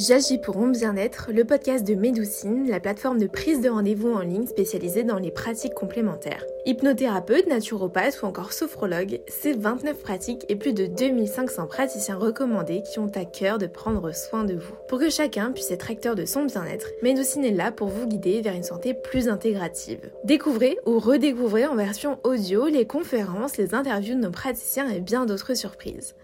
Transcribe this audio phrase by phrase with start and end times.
[0.00, 4.20] J'agis pour mon bien-être, le podcast de Médoucine, la plateforme de prise de rendez-vous en
[4.20, 6.42] ligne spécialisée dans les pratiques complémentaires.
[6.64, 12.98] Hypnothérapeute, naturopathe ou encore sophrologue, c'est 29 pratiques et plus de 2500 praticiens recommandés qui
[12.98, 14.72] ont à cœur de prendre soin de vous.
[14.88, 18.40] Pour que chacun puisse être acteur de son bien-être, Médoucine est là pour vous guider
[18.40, 20.10] vers une santé plus intégrative.
[20.24, 25.26] Découvrez ou redécouvrez en version audio les conférences, les interviews de nos praticiens et bien
[25.26, 26.14] d'autres surprises.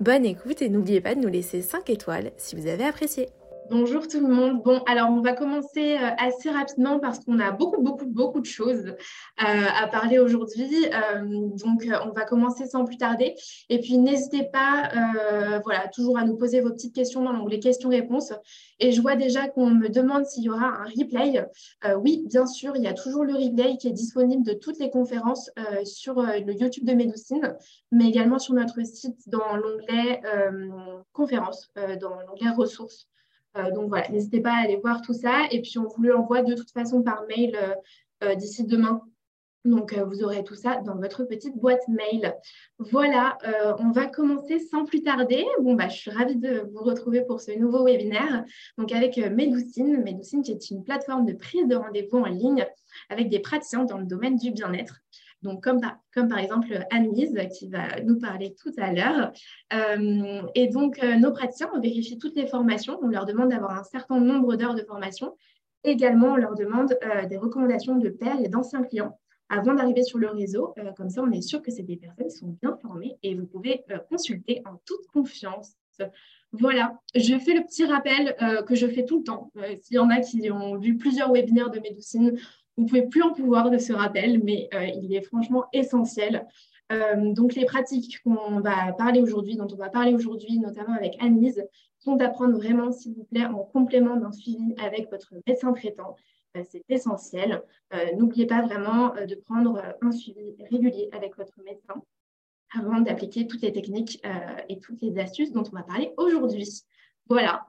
[0.00, 3.21] Bonne écoute et n'oubliez pas de nous laisser 5 étoiles si vous avez apprécié.
[3.72, 4.62] Bonjour tout le monde.
[4.62, 8.46] Bon, alors on va commencer euh, assez rapidement parce qu'on a beaucoup, beaucoup, beaucoup de
[8.46, 8.94] choses euh,
[9.38, 10.68] à parler aujourd'hui.
[10.92, 13.34] Euh, donc, on va commencer sans plus tarder.
[13.70, 14.90] Et puis, n'hésitez pas,
[15.64, 18.34] voilà, toujours à nous poser vos petites questions dans l'onglet questions-réponses.
[18.78, 21.42] Et je vois déjà qu'on me demande s'il y aura un replay.
[21.96, 24.90] oui, bien sûr, il y a toujours le replay qui est disponible de toutes les
[24.90, 25.50] conférences
[25.84, 27.56] sur le YouTube de Médoucine,
[27.90, 30.20] mais également sur notre site dans l'onglet
[31.14, 33.08] conférences, dans l'onglet ressources.
[33.56, 35.46] Euh, donc voilà, n'hésitez pas à aller voir tout ça.
[35.50, 37.74] Et puis on vous l'envoie de toute façon par mail euh,
[38.24, 39.02] euh, d'ici demain.
[39.64, 42.34] Donc, vous aurez tout ça dans votre petite boîte mail.
[42.80, 43.38] Voilà,
[43.78, 45.46] on va commencer sans plus tarder.
[45.60, 48.44] Bon, bah, je suis ravie de vous retrouver pour ce nouveau webinaire.
[48.76, 52.66] Donc, avec Medoucine, Medoucine qui est une plateforme de prise de rendez-vous en ligne
[53.08, 55.01] avec des praticiens dans le domaine du bien-être.
[55.42, 59.32] Donc, comme par, exemple Anne-Lise qui va nous parler tout à l'heure.
[59.72, 62.98] Euh, et donc, euh, nos praticiens, on vérifie toutes les formations.
[63.02, 65.36] On leur demande d'avoir un certain nombre d'heures de formation.
[65.84, 70.18] Également, on leur demande euh, des recommandations de pairs et d'anciens clients avant d'arriver sur
[70.18, 70.74] le réseau.
[70.96, 73.84] comme ça, on est sûr que ces des personnes sont bien formées et vous pouvez
[74.08, 75.74] consulter en toute confiance.
[76.52, 78.34] Voilà, je fais le petit rappel
[78.66, 79.52] que je fais tout le temps.
[79.82, 82.38] S'il y en a qui ont vu plusieurs webinaires de médecine,
[82.76, 86.46] vous ne pouvez plus en pouvoir de ce rappel, mais euh, il est franchement essentiel.
[86.90, 91.16] Euh, donc, les pratiques qu'on va parler aujourd'hui, dont on va parler aujourd'hui, notamment avec
[91.20, 91.64] Anne-Lise,
[91.98, 96.16] sont à prendre vraiment, s'il vous plaît, en complément d'un suivi avec votre médecin traitant.
[96.56, 97.62] Euh, c'est essentiel.
[98.16, 102.02] N'oubliez pas vraiment de prendre un suivi régulier avec votre médecin
[102.74, 104.22] avant d'appliquer toutes les techniques
[104.70, 106.84] et toutes les astuces dont on va parler aujourd'hui.
[107.28, 107.66] Voilà,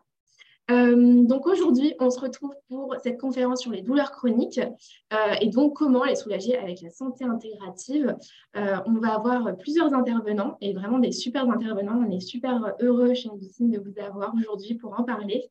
[0.71, 5.49] euh, donc aujourd'hui, on se retrouve pour cette conférence sur les douleurs chroniques euh, et
[5.49, 8.15] donc comment les soulager avec la santé intégrative.
[8.55, 12.01] Euh, on va avoir plusieurs intervenants et vraiment des super intervenants.
[12.07, 15.49] On est super heureux chez Medicine de vous avoir aujourd'hui pour en parler.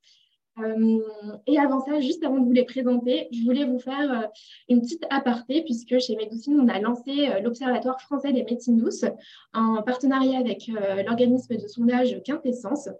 [1.46, 4.28] et avant ça, juste avant de vous les présenter, je voulais vous faire
[4.68, 9.06] une petite aparté puisque chez Médecine, on a lancé l'Observatoire français des médecines douces
[9.54, 10.70] en partenariat avec
[11.06, 12.90] l'organisme de sondage Quintessence.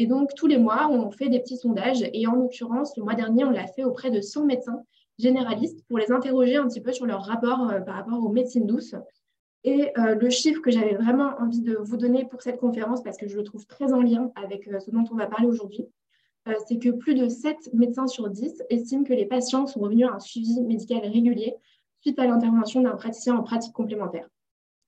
[0.00, 2.08] Et donc, tous les mois, on fait des petits sondages.
[2.14, 4.82] Et en l'occurrence, le mois dernier, on l'a fait auprès de 100 médecins
[5.18, 8.66] généralistes pour les interroger un petit peu sur leur rapport euh, par rapport aux médecines
[8.66, 8.94] douces.
[9.62, 13.18] Et euh, le chiffre que j'avais vraiment envie de vous donner pour cette conférence, parce
[13.18, 15.84] que je le trouve très en lien avec euh, ce dont on va parler aujourd'hui,
[16.66, 20.14] c'est que plus de 7 médecins sur 10 estiment que les patients sont revenus à
[20.14, 21.54] un suivi médical régulier
[22.00, 24.26] suite à l'intervention d'un praticien en pratique complémentaire.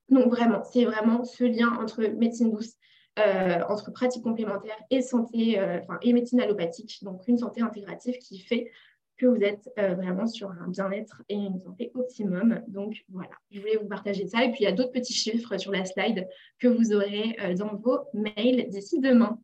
[0.08, 2.78] Donc vraiment, c'est vraiment ce lien entre médecine douce
[3.16, 8.70] entre pratique complémentaire et santé, euh, et médecine allopathique, donc une santé intégrative qui fait
[9.18, 12.60] que vous êtes euh, vraiment sur un bien-être et une santé optimum.
[12.68, 14.44] Donc voilà, je voulais vous partager ça.
[14.44, 16.26] Et puis il y a d'autres petits chiffres sur la slide
[16.58, 19.38] que vous aurez dans vos mails d'ici demain.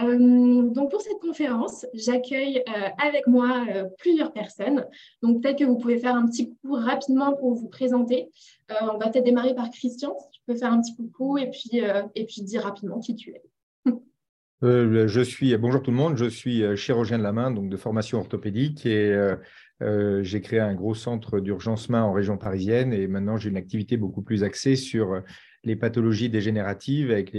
[0.00, 4.86] Euh, donc pour cette conférence, j'accueille euh, avec moi euh, plusieurs personnes.
[5.22, 8.28] Donc peut-être que vous pouvez faire un petit coucou rapidement pour vous présenter.
[8.80, 10.16] on va peut-être démarrer par Christian,
[10.46, 11.80] peux faire un petit coucou et puis,
[12.14, 13.42] et puis dire rapidement qui tu es.
[14.62, 18.18] je suis, bonjour tout le monde, je suis chirurgien de la main, donc de formation
[18.18, 19.34] orthopédique et
[19.80, 23.96] j'ai créé un gros centre d'urgence main en région parisienne et maintenant j'ai une activité
[23.96, 25.22] beaucoup plus axée sur
[25.64, 27.34] les pathologies dégénératives avec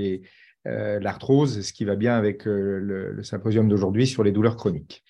[0.67, 5.03] euh, l'arthrose, ce qui va bien avec euh, le, symposium d'aujourd'hui sur les douleurs chroniques.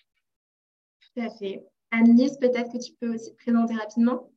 [1.00, 1.64] Tout à fait.
[1.92, 4.30] Anne-Lise, peut-être que tu peux aussi te présenter rapidement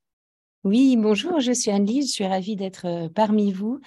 [0.65, 3.81] Oui, bonjour, je suis Anne-Lise, je suis ravie d'être euh, parmi vous.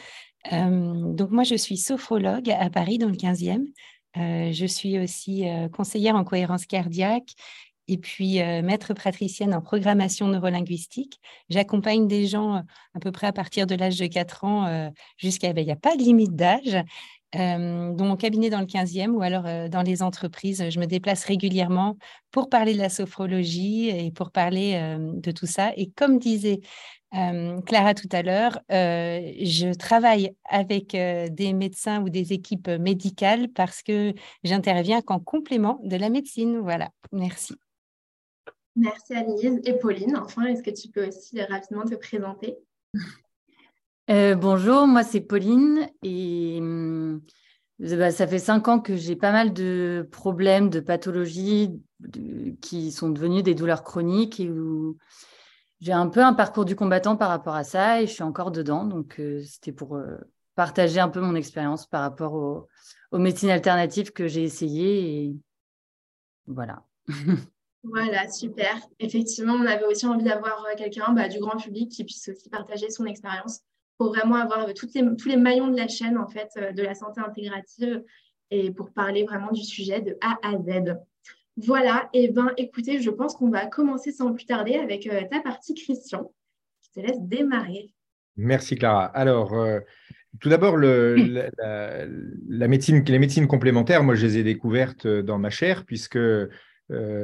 [0.51, 3.65] donc moi, je suis sophrologue à Paris dans le 15e.
[4.15, 7.33] je suis aussi conseillère en cohérence cardiaque
[7.87, 11.19] et puis maître praticien en programmation neurolinguistique.
[11.49, 12.63] J'accompagne des gens
[12.95, 15.53] à peu près à partir de l'âge de 4 ans jusqu'à...
[15.53, 16.83] Ben, il n'y a pas de limite d'âge.
[17.35, 20.69] Euh, dans mon cabinet dans le 15e ou alors euh, dans les entreprises.
[20.69, 21.97] Je me déplace régulièrement
[22.31, 25.71] pour parler de la sophrologie et pour parler euh, de tout ça.
[25.77, 26.59] Et comme disait
[27.65, 34.13] Clara tout à l'heure, je travaille avec des médecins ou des équipes médicales parce que
[34.45, 36.59] j'interviens qu'en complément de la médecine.
[36.59, 37.55] Voilà, merci.
[38.77, 39.59] Merci Annelise.
[39.65, 42.55] Et Pauline, enfin, est-ce que tu peux aussi rapidement te présenter?
[44.09, 47.21] Euh, bonjour, moi c'est Pauline et hum,
[47.79, 51.81] bah, ça fait cinq ans que j'ai pas mal de problèmes, de pathologies
[52.61, 54.97] qui sont devenues des douleurs chroniques et où
[55.79, 58.51] j'ai un peu un parcours du combattant par rapport à ça et je suis encore
[58.51, 58.85] dedans.
[58.85, 60.17] Donc, euh, c'était pour euh,
[60.55, 62.33] partager un peu mon expérience par rapport
[63.11, 65.25] aux médecines alternatives que j'ai essayées.
[65.25, 65.35] Et
[66.47, 66.83] voilà.
[67.83, 68.77] Voilà, super.
[68.99, 72.47] Effectivement, on avait aussi envie d'avoir euh, quelqu'un bah, du grand public qui puisse aussi
[72.47, 73.61] partager son expérience
[74.01, 76.71] pour vraiment avoir euh, toutes les, tous les maillons de la chaîne en fait euh,
[76.71, 78.03] de la santé intégrative
[78.49, 80.95] et pour parler vraiment du sujet de A à Z.
[81.57, 85.39] Voilà, et ben écoutez, je pense qu'on va commencer sans plus tarder avec euh, ta
[85.41, 86.33] partie Christian.
[86.81, 87.93] Je te laisse démarrer.
[88.37, 89.05] Merci Clara.
[89.05, 89.55] Alors,
[90.39, 92.07] tout d'abord, la,
[92.67, 96.49] médecine, les médecines complémentaires, moi je les ai découvertes dans ma chair puisque je,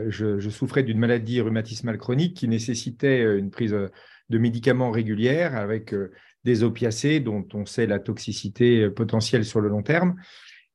[0.10, 3.76] je, souffrais d'une maladie rhumatismale chronique qui nécessitait une prise
[4.30, 5.96] de médicaments régulière avec
[6.48, 10.16] des opiacés dont on sait la toxicité euh, potentielle sur le long terme.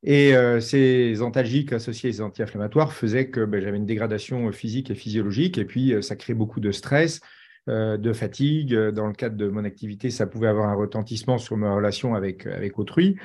[0.04, 4.90] Et euh, ces antalgiques associés ces anti-inflammatoires faisaient que ben, j'avais une dégradation euh, physique
[4.90, 7.20] et physiologique, et puis ça crée beaucoup de stress,
[7.68, 8.74] de fatigue.
[8.74, 12.46] Dans le cadre de mon activité, ça pouvait avoir un retentissement sur ma relation avec,
[12.46, 13.16] avec autrui.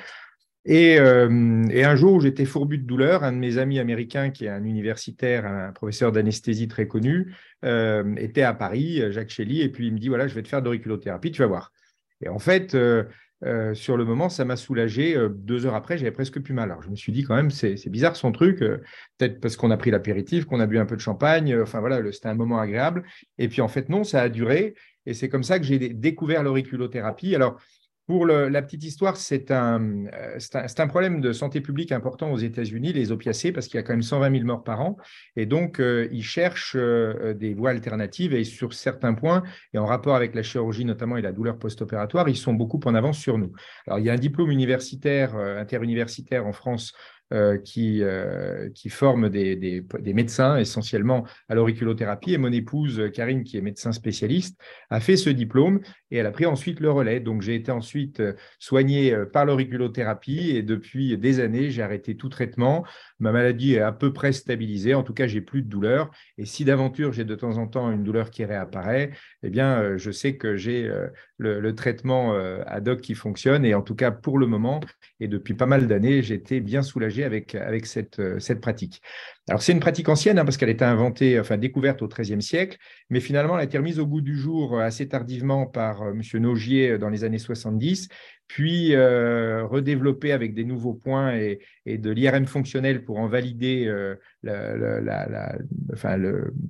[0.64, 4.64] Et, un jour j'étais fourbu de douleur, un de mes amis américains, qui est un
[4.64, 7.34] universitaire, un professeur d'anesthésie très connu,
[8.18, 10.62] était à Paris, Jacques Chély, et puis il me dit, voilà, je vais te faire
[10.62, 11.72] d'auriculothérapie, tu vas voir.
[12.22, 13.04] Et en fait, euh,
[13.46, 15.16] euh, sur le moment, ça m'a soulagé.
[15.16, 16.72] Euh, deux heures après, j'avais presque plus mal.
[16.72, 18.60] Alors, je me suis dit quand même, c'est bizarre son truc.
[18.60, 21.60] Peut-être parce qu'on a pris l'apéritif, qu'on a bu un peu de champagne.
[21.62, 23.04] enfin voilà, c'était un moment agréable.
[23.38, 24.76] Et puis en fait, non, ça a duré.
[25.06, 27.34] Et c'est comme ça que j'ai découvert l'auriculothérapie.
[27.34, 27.60] Alors,
[28.08, 32.38] pour la petite histoire, c'est un, euh, un, un, problème de santé publique important aux
[32.38, 34.96] États-Unis, les opiacés, parce qu'il y a quand même 120 000 morts par an.
[35.36, 39.44] Et donc, euh, ils cherchent euh, des voies alternatives et sur certains points,
[39.74, 42.96] et en rapport avec la chirurgie notamment et la douleur post-opératoire, ils sont beaucoup en
[42.96, 43.52] avance sur nous.
[43.86, 46.94] Alors, il y a un diplôme universitaire, interuniversitaire en France
[47.64, 52.34] qui, euh, qui forment des, des, médecins essentiellement à l'auriculothérapie.
[52.34, 54.58] Et mon épouse, Karine, qui est médecin spécialiste,
[54.90, 57.20] a fait ce diplôme et elle a pris ensuite le relais.
[57.20, 62.30] Donc j'ai été ensuite euh, soigné par l'auriculothérapie et depuis des années, j'ai arrêté tout
[62.30, 62.86] traitement.
[63.20, 64.94] Ma maladie est à peu près stabilisée.
[64.94, 66.12] En tout cas, j'ai plus de douleur.
[66.38, 69.12] Et si d'aventure j'ai de temps en temps une douleur qui réapparaît,
[69.44, 70.90] eh bien, je sais que j'ai
[71.38, 72.34] le, le, traitement
[72.66, 73.66] ad hoc qui fonctionne.
[73.66, 74.80] Et en tout cas, pour le moment,
[75.20, 77.56] et depuis pas mal d'années, j'étais bien soulagé avec,
[77.86, 79.02] cette, euh, pratique.
[79.50, 82.42] Alors, c'est une pratique ancienne hein, parce qu'elle a été inventée, enfin découverte au XIIIe
[82.42, 82.78] siècle,
[83.10, 86.12] mais finalement, elle a été remise au goût du jour euh, assez tardivement par euh,
[86.12, 86.42] M.
[86.42, 88.10] Nogier dans les années 70,
[88.48, 93.92] puis redéveloppée avec des nouveaux points et, de l'IRM fonctionnel pour en valider
[94.44, 95.02] la,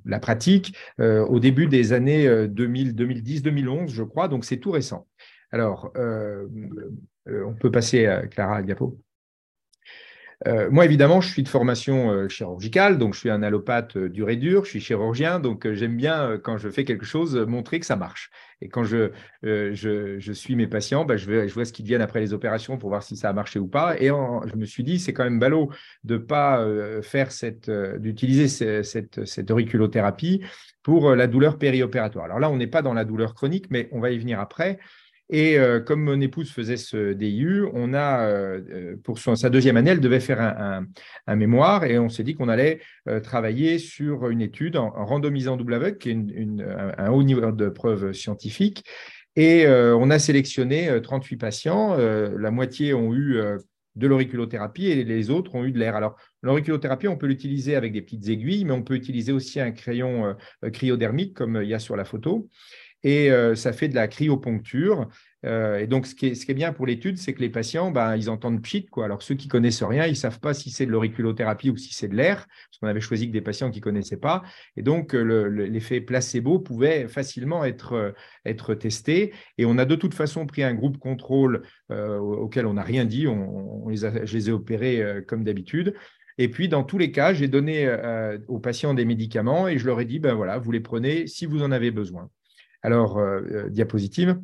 [0.04, 5.06] la, pratique au début des années 2000, 2010, 2011, je crois, donc c'est tout récent.
[5.50, 8.98] Alors, on peut passer à Clara Diapo.
[10.46, 14.08] Euh, moi, évidemment, je suis de formation euh, chirurgicale, donc je suis un allopathe euh,
[14.08, 17.80] dur et dur, je suis chirurgien, donc j'aime bien, quand je fais quelque chose, montrer
[17.80, 18.30] que ça marche.
[18.60, 19.10] Et quand je,
[20.32, 23.16] suis mes patients, bah, je, vois ce qu'ils deviennent après les opérations pour voir si
[23.16, 23.96] ça a marché ou pas.
[24.00, 25.70] Et je me suis dit, c'est quand même ballot
[26.02, 26.64] de pas
[27.02, 27.28] faire
[27.98, 28.48] d'utiliser
[28.82, 30.42] cette auriculothérapie
[30.82, 32.24] pour la douleur périopératoire.
[32.24, 34.80] Alors là, on n'est pas dans la douleur chronique, mais on va y venir après.
[35.30, 39.76] Et euh, comme mon épouse faisait ce DIU, on a, euh, euh, pour sa deuxième
[39.76, 42.80] année, elle devait faire un, mémoire et on s'est dit qu'on allait
[43.22, 46.16] travailler sur une étude en, randomisant double aveugle, qui est
[46.96, 48.84] un, haut niveau de preuve scientifique.
[49.36, 51.96] Et on a sélectionné 38 patients.
[51.96, 53.40] la moitié ont eu
[53.96, 55.94] de l'auriculothérapie et les autres ont eu de l'air.
[55.94, 59.70] Alors, l'auriculothérapie, on peut l'utiliser avec des petites aiguilles, mais on peut utiliser aussi un
[59.70, 60.34] crayon
[60.72, 62.48] cryodermique, comme il y a sur la photo
[63.04, 65.08] et euh, ça fait de la cryoponcture.
[65.46, 68.28] Euh, et donc, ce qui, est, bien pour l'étude, c'est que les patients, ben, ils
[68.28, 68.86] entendent pchit.
[68.86, 69.04] Quoi.
[69.04, 71.94] Alors, ceux qui connaissent rien, ils ne savent pas si c'est de l'auriculothérapie ou si
[71.94, 74.42] c'est de l'air, parce qu'on avait choisi que des patients qui connaissaient pas.
[74.76, 78.14] Et donc, l'effet placebo pouvait facilement être,
[78.44, 79.32] être testé.
[79.58, 81.62] Et on a de toute façon pris un groupe contrôle
[81.92, 83.28] euh, auquel on n'a rien dit.
[83.28, 85.94] On, les a, je les ai opérés comme d'habitude.
[86.36, 87.88] Et puis, dans tous les cas, j'ai donné
[88.48, 91.46] aux patients des médicaments et je leur ai dit, ben voilà, vous les prenez si
[91.46, 92.28] vous en avez besoin.
[92.82, 94.40] Alors, euh, euh, diapositive.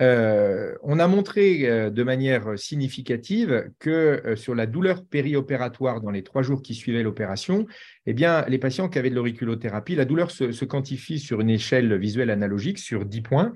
[0.00, 6.42] Euh, on a montré de manière significative que sur la douleur périopératoire dans les trois
[6.42, 7.66] jours qui suivaient l'opération,
[8.06, 12.30] eh les patients qui avaient de l'auriculothérapie, la douleur se, quantifie sur une échelle visuelle
[12.30, 13.54] analogique sur 10 points,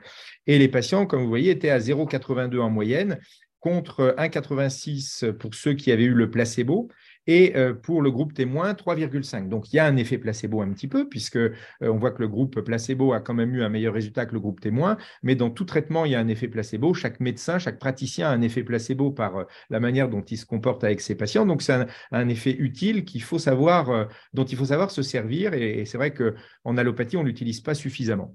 [0.48, 3.20] et les patients, comme vous voyez, étaient à 0,82 en moyenne
[3.60, 6.88] contre 1,86 pour ceux qui avaient eu le placebo
[7.26, 9.48] et pour le groupe témoin, 3,5.
[9.48, 11.38] Donc il y a un effet placebo un petit peu, puisque
[11.80, 14.40] on voit que le groupe placebo a quand même eu un meilleur résultat que le
[14.40, 16.94] groupe témoin, mais dans tout traitement, il y a un effet placebo.
[16.94, 20.84] Chaque médecin, chaque praticien a un effet placebo par la manière dont il se comporte
[20.84, 21.46] avec ses patients.
[21.46, 25.84] Donc c'est un, effet utile faut savoir, dont il faut savoir se servir, et, et
[25.84, 28.34] c'est vrai qu'en allopathie, on l'utilise pas suffisamment.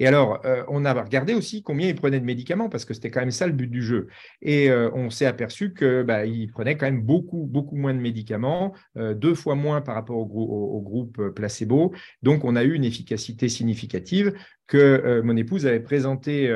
[0.00, 3.10] Et alors, euh, on a regardé aussi combien il prenait de médicaments, parce que c'était
[3.10, 4.08] quand même ça le but du jeu.
[4.42, 8.74] Et euh, on s'est aperçu qu'il bah, prenait quand même beaucoup, beaucoup moins de médicaments,
[8.96, 11.92] euh, deux fois moins par rapport au, groupe placebo.
[12.22, 14.32] Donc, on a eu une efficacité significative
[14.66, 16.52] que mon épouse avait présentée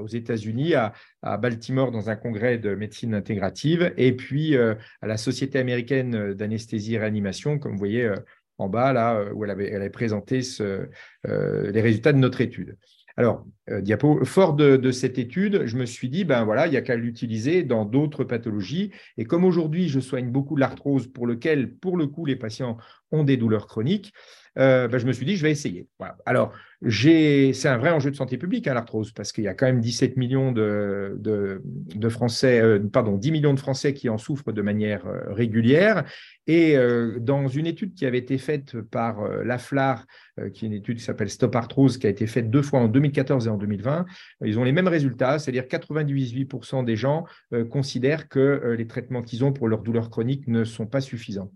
[0.00, 0.92] aux États-Unis, à,
[1.36, 6.98] Baltimore, dans un congrès de médecine intégrative, et puis à la Société américaine d'anesthésie et
[6.98, 8.12] réanimation, comme vous voyez
[8.58, 10.88] en bas, là, où elle avait, présenté ce,
[11.26, 12.76] les résultats de notre étude.
[13.18, 16.76] Alors, euh, diapo, fort de, cette étude, je me suis dit, ben voilà, il n'y
[16.76, 18.92] a qu'à l'utiliser dans d'autres pathologies.
[19.16, 22.76] Et comme aujourd'hui, je soigne beaucoup l'arthrose pour lequel, pour le coup, les patients
[23.12, 24.12] ont des douleurs chroniques,
[24.56, 25.86] ben, je me suis dit, je vais essayer.
[26.24, 26.52] Alors,
[26.88, 29.80] c'est un vrai enjeu de santé publique, hein, l'arthrose, parce qu'il y a quand même
[29.80, 31.60] 17 millions de,
[32.08, 36.04] Français, euh, pardon, 10 millions de Français qui en souffrent de manière euh, régulière.
[36.46, 40.06] Et euh, dans une étude qui avait été faite par Laflar,
[40.52, 43.46] qui est une étude s'appelle Stop Arthrose, qui a été faite deux fois en 2014
[43.46, 44.06] et en 2020,
[44.44, 47.24] ils ont les mêmes résultats, c'est-à-dire 98% des gens
[47.70, 51.50] considèrent que les traitements qu'ils ont pour leurs douleurs chroniques ne sont pas suffisants.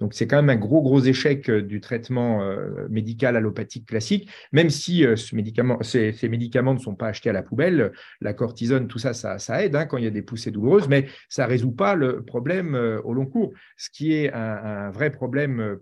[0.00, 2.40] Donc, c'est quand même un gros, gros échec du traitement
[2.88, 7.92] médical allopathique classique, même si euh, ces, médicaments ne sont pas achetés à la poubelle,
[8.20, 11.06] la cortisone, tout ça, ça, aide hein, quand il y a des poussées douloureuses, mais
[11.28, 15.10] ça ne résout pas le problème euh, au long cours, ce qui est un, vrai
[15.10, 15.76] problème euh,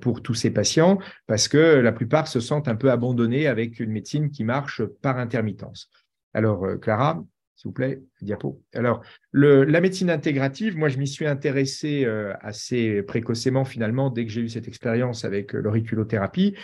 [0.00, 3.90] pour tous ces patients, parce que la plupart se sentent un peu abandonnés avec une
[3.90, 5.90] médecine qui marche par intermittence.
[6.34, 7.24] Alors, Clara,
[7.56, 8.62] s'il vous plaît, diapo.
[8.74, 12.06] Alors, la médecine intégrative, moi, je m'y suis intéressé
[12.40, 16.54] assez précocement, finalement, dès que j'ai eu cette expérience avec l'auriculothérapie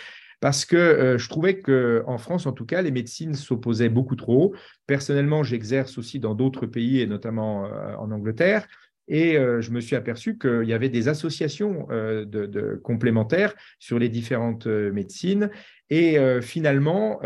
[0.43, 4.53] parce que euh, je trouvais qu'en France, en tout cas, les médecines s'opposaient beaucoup trop.
[4.87, 8.67] Personnellement, j'exerce aussi dans d'autres pays, et notamment euh, en Angleterre.
[9.07, 14.09] Et euh, je me suis aperçu qu'il y avait des associations de, complémentaires sur les
[14.09, 15.49] différentes médecines.
[15.89, 17.19] Et finalement,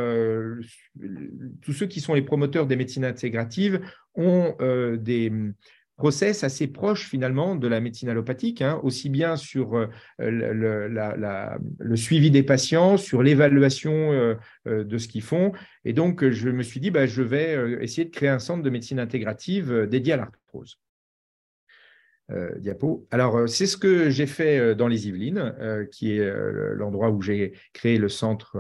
[1.62, 3.80] tous ceux qui sont les promoteurs des médecines intégratives
[4.16, 4.56] ont
[5.00, 5.32] des,
[5.98, 9.88] process assez proche finalement de la médecine allopathique, hein, aussi bien sur euh,
[10.20, 14.36] le, suivi des patients, sur l'évaluation euh,
[14.68, 15.52] euh, de ce qu'ils font.
[15.84, 18.70] Et donc, je me suis dit, bah, je vais essayer de créer un centre de
[18.70, 20.80] médecine intégrative dédié à l'arthrose.
[22.60, 23.08] Diapo.
[23.12, 26.32] Alors, c'est ce que j'ai fait dans les Yvelines, qui est
[26.76, 28.58] l'endroit où j'ai créé le centre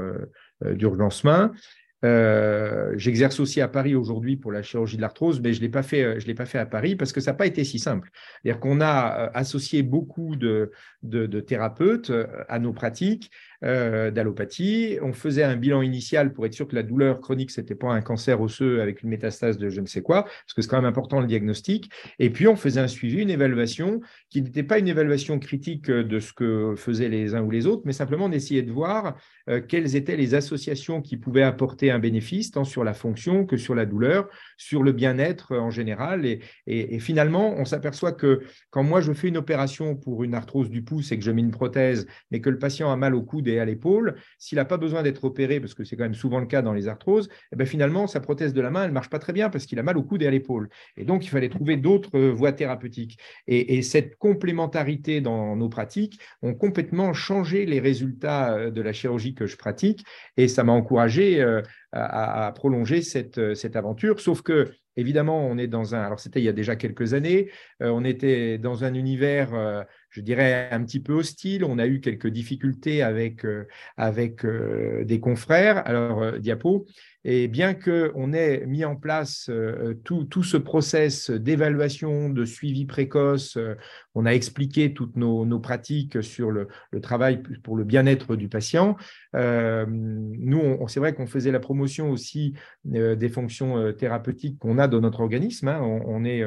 [0.63, 1.51] d'urgence main.
[2.05, 5.81] Euh, j'exerce aussi à Paris aujourd'hui pour la chirurgie de l'arthrose, mais je l'ai pas,
[5.81, 7.79] fait, euh, je l'ai pas fait à Paris parce que ça n'a pas été si
[7.79, 8.09] simple.
[8.43, 10.71] C'est-à-dire qu'on a euh, associé beaucoup de,
[11.47, 12.11] thérapeutes
[12.49, 14.99] à nos pratiques d'allopathie.
[15.01, 17.91] On faisait un bilan initial pour être sûr que la douleur chronique, ce n'était pas
[17.91, 20.77] un cancer osseux avec une métastase de je ne sais quoi, parce que c'est quand
[20.77, 21.89] même important le diagnostic.
[22.19, 26.19] Et puis, on faisait un suivi, une évaluation qui n'était pas une évaluation critique de
[26.19, 29.17] ce que faisaient les uns ou les autres, mais simplement on essayait de voir
[29.67, 33.75] quelles étaient les associations qui pouvaient apporter un bénéfice tant sur la fonction que sur
[33.75, 34.27] la douleur,
[34.57, 36.25] sur le bien-être en général.
[36.25, 40.81] Et, finalement, on s'aperçoit que quand moi je fais une opération pour une arthrose du
[40.81, 43.47] pouce et que je mets une prothèse, mais que le patient a mal au coude
[43.47, 46.39] et à l'épaule, s'il n'a pas besoin d'être opéré, parce que c'est quand même souvent
[46.39, 48.93] le cas dans les arthroses, eh bien finalement, sa prothèse de la main, elle ne
[48.93, 50.69] marche pas très bien parce qu'il a mal au coude et à l'épaule.
[50.97, 53.19] Et donc, il fallait trouver d'autres voies thérapeutiques.
[53.47, 59.47] Et cette complémentarité dans nos pratiques ont complètement changé les résultats de la chirurgie que
[59.47, 60.05] je pratique.
[60.35, 61.61] Et ça m'a encouragé euh,
[61.93, 64.19] à, prolonger cette, cette aventure.
[64.19, 66.01] Sauf que, évidemment, on est dans un.
[66.01, 67.49] Alors, c'était il y a déjà quelques années,
[67.81, 69.83] euh, on était dans un univers, euh,
[70.17, 71.63] je dirais, un petit peu hostile.
[71.63, 75.85] On a eu quelques difficultés avec, euh, avec des confrères.
[75.87, 76.85] Alors, diapo.
[77.29, 82.85] Et bien qu'on ait mis en place euh, tout, tout, ce process d'évaluation, de suivi
[82.85, 83.75] précoce, euh,
[84.15, 88.47] on a expliqué toutes nos, nos pratiques sur le, le, travail pour le bien-être du
[88.47, 88.95] patient.
[89.35, 92.53] Euh, nous, c'est vrai qu'on faisait la promotion aussi
[92.85, 95.67] des fonctions thérapeutiques qu'on a dans notre organisme.
[95.67, 95.81] Hein.
[95.81, 96.43] On, est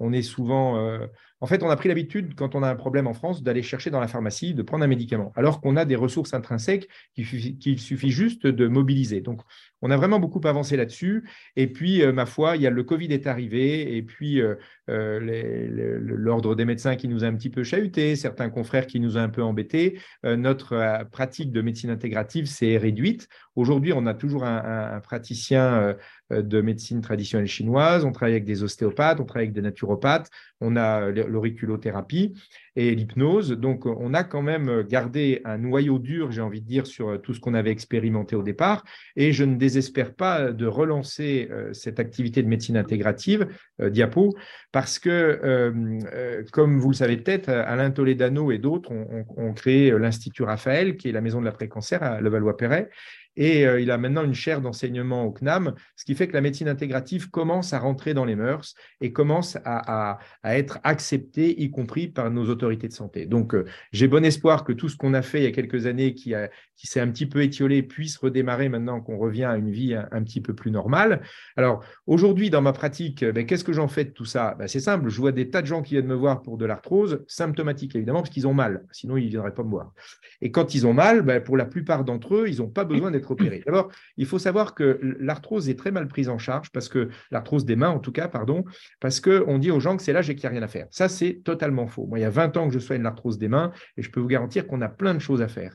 [0.00, 0.78] on est souvent.
[0.78, 1.06] Euh,
[1.44, 3.90] en fait, on a pris l'habitude, quand on a un problème en France, d'aller chercher
[3.90, 8.10] dans la pharmacie, de prendre un médicament, alors qu'on a des ressources intrinsèques qu'il suffit,
[8.10, 9.20] juste de mobiliser.
[9.20, 9.42] Donc,
[9.82, 11.28] on a vraiment beaucoup avancé là-dessus.
[11.56, 14.54] Et puis, euh, ma foi, il y a le Covid est arrivé, et puis euh,
[14.88, 19.20] l'ordre des médecins qui nous a un petit peu chahuté, certains confrères qui nous ont
[19.20, 20.00] un peu embêtés.
[20.22, 23.28] notre pratique de médecine intégrative s'est réduite.
[23.54, 25.94] Aujourd'hui, on a toujours un, praticien
[26.30, 30.76] de médecine traditionnelle chinoise, on travaille avec des ostéopathes, on travaille avec des naturopathes, on
[30.76, 32.32] a l'auriculothérapie
[32.76, 33.50] et l'hypnose.
[33.50, 37.34] Donc, on a quand même gardé un noyau dur, j'ai envie de dire, sur tout
[37.34, 38.84] ce qu'on avait expérimenté au départ.
[39.16, 43.46] Et je ne désespère pas de relancer cette activité de médecine intégrative,
[43.80, 44.34] diapo,
[44.72, 45.70] parce que,
[46.52, 51.12] comme vous le savez peut-être, Alain Toledano et d'autres ont, créé l'Institut Raphaël, qui est
[51.12, 52.90] la maison de l'après-cancer à Levallois-Perret.
[53.36, 56.40] Et euh, il a maintenant une chaire d'enseignement au CNAM, ce qui fait que la
[56.40, 62.08] médecine intégrative commence à rentrer dans les mœurs et commence à, être acceptée, y compris
[62.08, 63.26] par nos autorités de santé.
[63.26, 65.86] Donc, euh, j'ai bon espoir que tout ce qu'on a fait il y a quelques
[65.86, 66.34] années, qui,
[66.76, 70.40] s'est un petit peu étiolé, puisse redémarrer maintenant qu'on revient à une vie un, petit
[70.40, 71.22] peu plus normale.
[71.56, 74.54] Alors, aujourd'hui, dans ma pratique, ben, qu'est-ce que j'en fais de tout ça?
[74.58, 76.66] Ben, C'est simple, je vois des tas de gens qui viennent me voir pour de
[76.66, 79.92] l'arthrose, symptomatique évidemment, parce qu'ils ont mal, sinon ils ne viendraient pas me voir.
[80.40, 83.10] Et quand ils ont mal, ben, pour la plupart d'entre eux, ils n'ont pas besoin
[83.10, 83.62] d'être opéré.
[83.66, 87.64] D'abord, il faut savoir que l'arthrose est très mal prise en charge, parce que l'arthrose
[87.64, 88.64] des mains, en tout cas, pardon,
[89.00, 90.86] parce qu'on dit aux gens que c'est l'âge et qu'il n'y a rien à faire.
[90.90, 92.06] Ça, c'est totalement faux.
[92.06, 94.20] Moi, il y a 20 ans que je soigne l'arthrose des mains, et je peux
[94.20, 95.74] vous garantir qu'on a plein de choses à faire.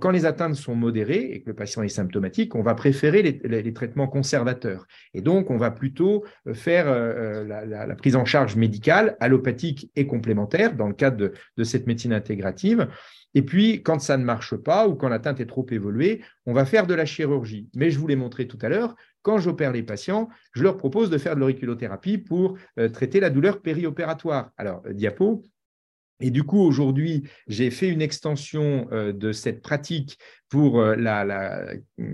[0.00, 3.72] quand les atteintes sont modérées et que le patient est symptomatique, on va préférer les,
[3.72, 4.86] traitements conservateurs.
[5.14, 9.90] Et donc, on va plutôt euh, faire euh, euh, la, prise en charge médicale, allopathique
[9.96, 12.88] et complémentaire, dans le cadre de cette médecine intégrative.
[13.34, 16.64] Et puis, quand ça ne marche pas ou quand l'atteinte est trop évoluée, on va
[16.64, 17.68] faire de la chirurgie.
[17.74, 21.08] Mais je vous l'ai montré tout à l'heure, quand j'opère les patients, je leur propose
[21.08, 24.50] de faire de l'auriculothérapie pour euh, traiter la douleur périopératoire.
[24.56, 25.44] Alors, euh, diapo.
[26.20, 30.18] Et du coup, aujourd'hui, j'ai fait une extension euh, de cette pratique
[30.52, 31.64] pour euh, la,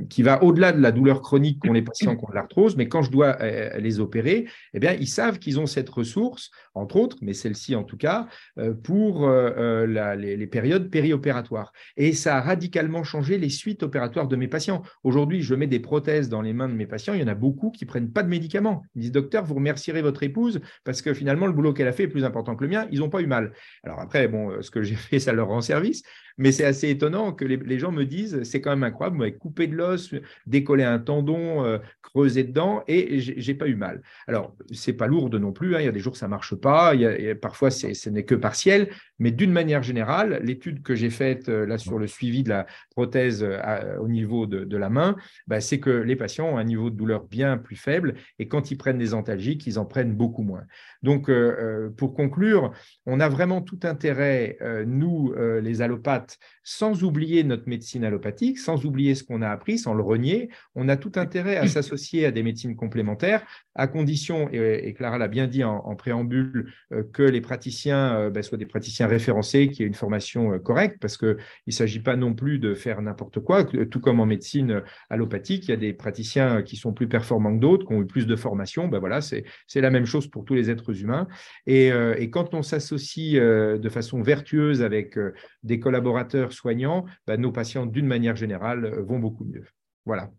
[0.08, 2.86] qui va au-delà de la douleur chronique qu'ont les patients qui ont de l'arthrose, mais
[2.86, 6.98] quand je dois euh, les opérer, eh bien, ils savent qu'ils ont cette ressource, entre
[6.98, 8.28] autres, mais celle-ci en tout cas,
[8.58, 11.72] euh, pour les, périodes périopératoires.
[11.96, 14.82] Et ça a radicalement changé les suites opératoires de mes patients.
[15.02, 17.14] Aujourd'hui, je mets des prothèses dans les mains de mes patients.
[17.14, 18.84] Il y en a beaucoup qui prennent pas de médicaments.
[18.94, 22.04] Ils disent, docteur, vous remercierez votre épouse parce que finalement, le boulot qu'elle a fait
[22.04, 22.86] est plus important que le mien.
[22.92, 23.52] Ils n'ont pas eu mal.
[23.82, 26.04] Alors après, bon, ce que j'ai fait, ça leur rend service.
[26.38, 29.66] Mais c'est assez étonnant que les, gens me disent, c'est quand même incroyable, vous m'avez
[29.66, 30.14] de l'os,
[30.46, 34.02] décollé un tendon, euh, creusé dedans, et j'ai pas eu mal.
[34.28, 35.80] Alors, c'est pas lourd non plus, hein.
[35.80, 38.36] il y a des jours ça marche pas, il y a, parfois ce n'est que
[38.36, 42.50] partiel, mais d'une manière générale, l'étude que j'ai faite euh, là sur le suivi de
[42.50, 45.16] la prothèse euh, au niveau de, la main,
[45.48, 48.70] bah, c'est que les patients ont un niveau de douleur bien plus faible, et quand
[48.70, 50.62] ils prennent des antalgiques, ils en prennent beaucoup moins.
[51.02, 51.30] Donc,
[51.96, 52.72] pour conclure,
[53.06, 56.27] on a vraiment tout intérêt, nous, les allopathes,
[56.62, 60.50] sans oublier notre médecine allopathique, sans oublier ce qu'on a appris, sans le renier.
[60.74, 63.42] On a tout intérêt à s'associer à des médecines complémentaires,
[63.74, 68.42] à condition, et, Clara l'a bien dit en, préambule, euh, que les praticiens euh, ben,
[68.42, 71.36] soient des praticiens référencés, qui aient une formation euh, correcte, parce qu'il
[71.66, 75.70] ne s'agit pas non plus de faire n'importe quoi, tout comme en médecine allopathique, il
[75.70, 78.36] y a des praticiens qui sont plus performants que d'autres, qui ont eu plus de
[78.36, 79.44] formation, ben voilà, c'est
[79.76, 81.28] la même chose pour tous les êtres humains.
[81.66, 85.16] Et, et quand on s'associe de façon vertueuse avec
[85.62, 86.17] des collaborateurs,
[86.52, 89.64] soignants, bah, nos patients, d'une manière générale, euh, vont beaucoup mieux.
[90.06, 90.30] Voilà.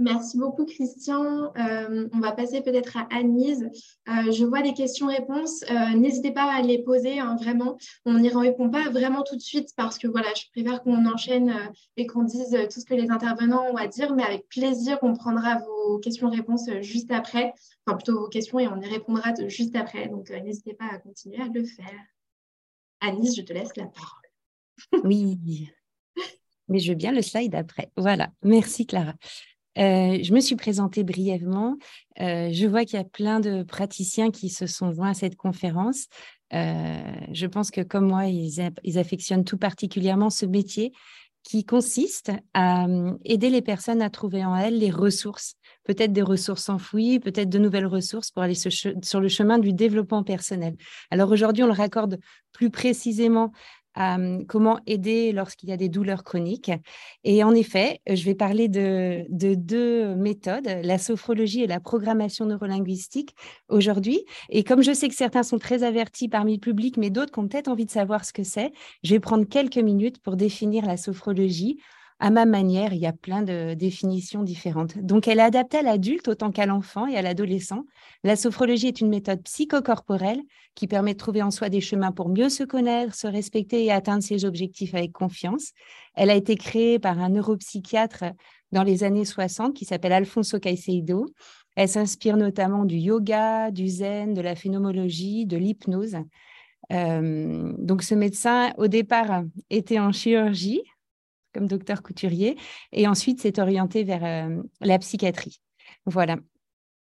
[0.00, 1.52] Merci beaucoup, Christian.
[1.58, 3.68] Euh, on va passer peut-être à Anise.
[4.08, 5.62] Euh, je vois des questions-réponses.
[5.94, 7.76] N'hésitez pas à les poser, hein, vraiment.
[8.06, 11.54] On n'y répond pas vraiment tout de suite parce que voilà, je préfère qu'on enchaîne
[11.98, 15.12] et qu'on dise tout ce que les intervenants ont à dire, mais avec plaisir, on
[15.12, 17.52] prendra vos questions-réponses juste après,
[17.84, 20.08] enfin plutôt vos questions et on y répondra juste après.
[20.08, 22.06] Donc, n'hésitez pas à continuer à le faire.
[23.02, 25.04] Anis, je te laisse la parole.
[25.04, 25.38] oui,
[26.68, 27.90] mais je veux bien le slide après.
[27.98, 29.14] Voilà, merci Clara.
[29.80, 31.76] Euh, je me suis présentée brièvement.
[32.20, 35.36] Euh, je vois qu'il y a plein de praticiens qui se sont joints à cette
[35.36, 36.06] conférence.
[36.52, 37.00] Euh,
[37.32, 38.60] je pense que comme moi, ils,
[38.98, 40.92] affectionnent tout particulièrement ce métier
[41.42, 42.86] qui consiste à
[43.24, 47.58] aider les personnes à trouver en elles les ressources, peut-être des ressources enfouies, peut-être de
[47.58, 50.76] nouvelles ressources pour aller sur le chemin du développement personnel.
[51.10, 52.18] Alors aujourd'hui, on le raccorde
[52.52, 53.52] plus précisément
[53.94, 56.70] comment aider lorsqu'il y a des douleurs chroniques.
[57.24, 63.34] Et en effet, je vais parler de, deux méthodes, la sophrologie et la programmation neurolinguistique
[63.68, 64.24] aujourd'hui.
[64.48, 67.48] Et comme je sais que certains sont très avertis parmi le public, mais d'autres ont
[67.48, 68.72] peut-être envie de savoir ce que c'est,
[69.02, 71.78] je vais prendre quelques minutes pour définir la sophrologie
[72.22, 74.98] à ma manière, il y a plein de définitions différentes.
[74.98, 77.86] Donc, elle est adaptée à l'adulte autant qu'à l'enfant et à l'adolescent.
[78.24, 80.42] La sophrologie est une méthode psychocorporelle
[80.74, 83.90] qui permet de trouver en soi des chemins pour mieux se connaître, se respecter et
[83.90, 85.72] atteindre ses objectifs avec confiance.
[86.14, 88.24] Elle a été créée par un neuropsychiatre
[88.70, 91.24] dans les années 60 qui s'appelle Alfonso Caicedo.
[91.74, 96.16] Elle s'inspire notamment du yoga, du zen, de la phénoménologie, de l'hypnose.
[96.92, 100.82] Euh, donc, ce médecin, au départ, était en chirurgie
[101.52, 102.56] comme docteur couturier.
[102.92, 105.60] Et ensuite, s'est orienté vers la psychiatrie.
[106.06, 106.36] Voilà.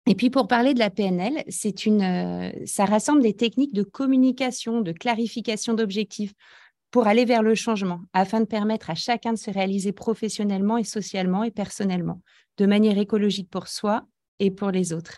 [0.09, 4.81] Et puis pour parler de la PNL, c'est une, ça rassemble des techniques de communication,
[4.81, 6.33] de clarification d'objectifs
[6.89, 10.83] pour aller vers le changement, afin de permettre à chacun de se réaliser professionnellement et
[10.83, 12.21] socialement et personnellement,
[12.57, 14.07] de manière écologique pour soi
[14.39, 15.17] et pour les autres.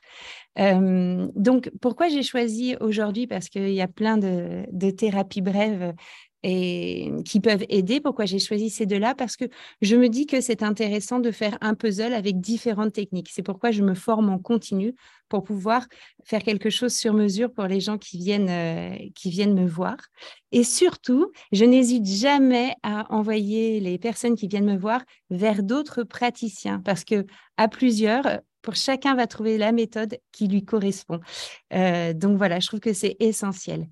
[0.58, 5.94] donc, pourquoi j'ai choisi aujourd'hui Parce qu'il y a plein de thérapies brèves
[6.44, 8.00] et qui peuvent aider.
[8.02, 9.16] Pourquoi j'ai choisi ces deux-là?
[9.16, 9.46] Parce que
[9.82, 13.30] je me dis que c'est intéressant de faire un puzzle avec différentes techniques.
[13.32, 14.96] C'est pourquoi je me forme en continu
[15.30, 15.88] pour pouvoir
[16.26, 19.98] faire quelque chose sur mesure pour les gens qui viennent, euh, qui viennent me voir.
[20.52, 26.04] Et surtout, je n'hésite jamais à envoyer les personnes qui viennent me voir vers d'autres
[26.04, 27.26] praticiens parce que
[27.58, 31.20] à plusieurs, pour chacun va trouver la méthode qui lui correspond.
[31.74, 33.88] Euh, donc voilà, je trouve que c'est essentiel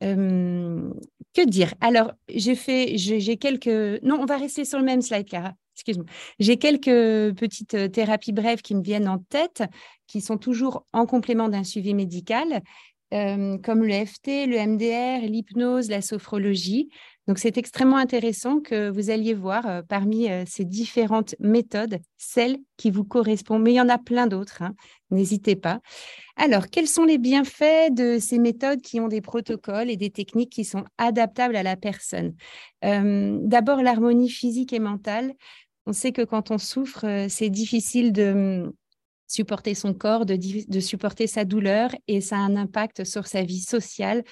[0.00, 1.74] que dire?
[1.80, 4.02] Alors, j'ai fait, j'ai quelques.
[4.02, 5.52] Non, on va rester sur le même slide, Cara.
[5.74, 6.06] Excuse-moi.
[6.38, 9.64] J'ai quelques petites euh, thérapies brèves qui me viennent en tête,
[10.06, 12.62] qui sont toujours en complément d'un suivi médical,
[13.10, 16.88] comme le FT, le MDR, l'hypnose, la sophrologie.
[17.26, 22.58] Donc, c'est extrêmement intéressant que vous alliez voir euh, parmi euh, ces différentes méthodes, celles
[22.76, 23.62] qui vous correspondent.
[23.62, 24.74] Mais il y en a plein d'autres, hein.
[25.10, 25.80] n'hésitez pas.
[26.36, 30.52] Alors, quels sont les bienfaits de ces méthodes qui ont des protocoles et des techniques
[30.52, 32.34] qui sont adaptables à la personne?
[32.84, 35.32] Euh, D'abord, l'harmonie physique et mentale.
[35.86, 38.72] On sait que quand on souffre, c'est difficile de hum,
[39.26, 43.60] supporter son corps, de supporter sa douleur et ça a un impact sur sa vie
[43.60, 44.24] sociale,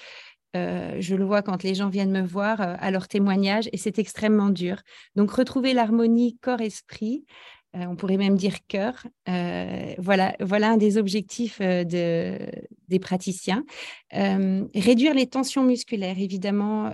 [0.55, 3.77] euh, je le vois quand les gens viennent me voir euh, à leur témoignage et
[3.77, 4.81] c'est extrêmement dur.
[5.15, 7.25] Donc, retrouver l'harmonie corps-esprit,
[7.75, 9.07] euh, on pourrait même dire cœur,
[9.97, 12.37] voilà, voilà un des objectifs de,
[12.87, 13.63] des praticiens.
[14.11, 16.93] réduire les tensions musculaires, évidemment,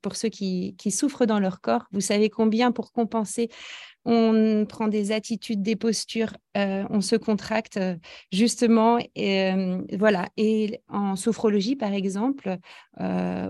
[0.00, 1.84] pour ceux qui souffrent dans leur corps.
[1.92, 3.50] Vous savez combien pour compenser
[4.04, 7.96] on prend des attitudes, des postures, euh, on se contracte euh,
[8.32, 8.98] justement.
[9.14, 10.28] Et, euh, voilà.
[10.36, 12.56] Et en sophrologie, par exemple,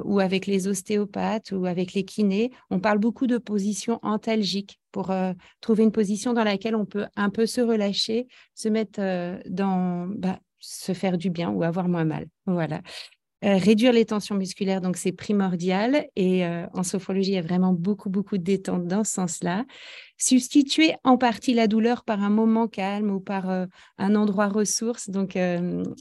[0.05, 5.13] ou avec les ostéopathes ou avec les kinés, on parle beaucoup de position antalgique pour
[5.61, 9.01] trouver une position dans laquelle on peut un peu se relâcher, se mettre
[9.49, 12.27] dans, bah, se faire du bien ou avoir moins mal.
[12.47, 12.83] Voilà.
[13.45, 16.07] Euh, réduire les tensions musculaires, donc c'est primordial.
[16.15, 19.65] Et euh, en sophrologie, il y a vraiment beaucoup, beaucoup de détente dans ce sens-là.
[20.17, 23.67] Substituer en partie la douleur par un moment calme ou par euh,
[23.99, 25.11] un endroit ressource.
[25.11, 25.37] Donc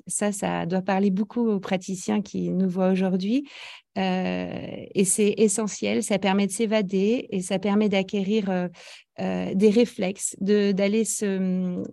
[0.05, 3.47] ça, ça doit parler beaucoup aux praticiens qui nous voient aujourd'hui.
[3.95, 8.69] et c'est essentiel, ça permet de s'évader et ça permet d'acquérir
[9.19, 11.83] des réflexes, d'aller se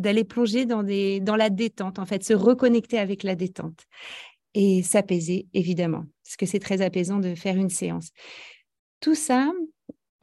[0.00, 3.86] d'aller plonger dans, des, dans la détente, en fait, se reconnecter avec la détente
[4.54, 8.10] et s'apaiser, évidemment, parce que c'est très apaisant de faire une séance.
[9.00, 9.52] Tout ça,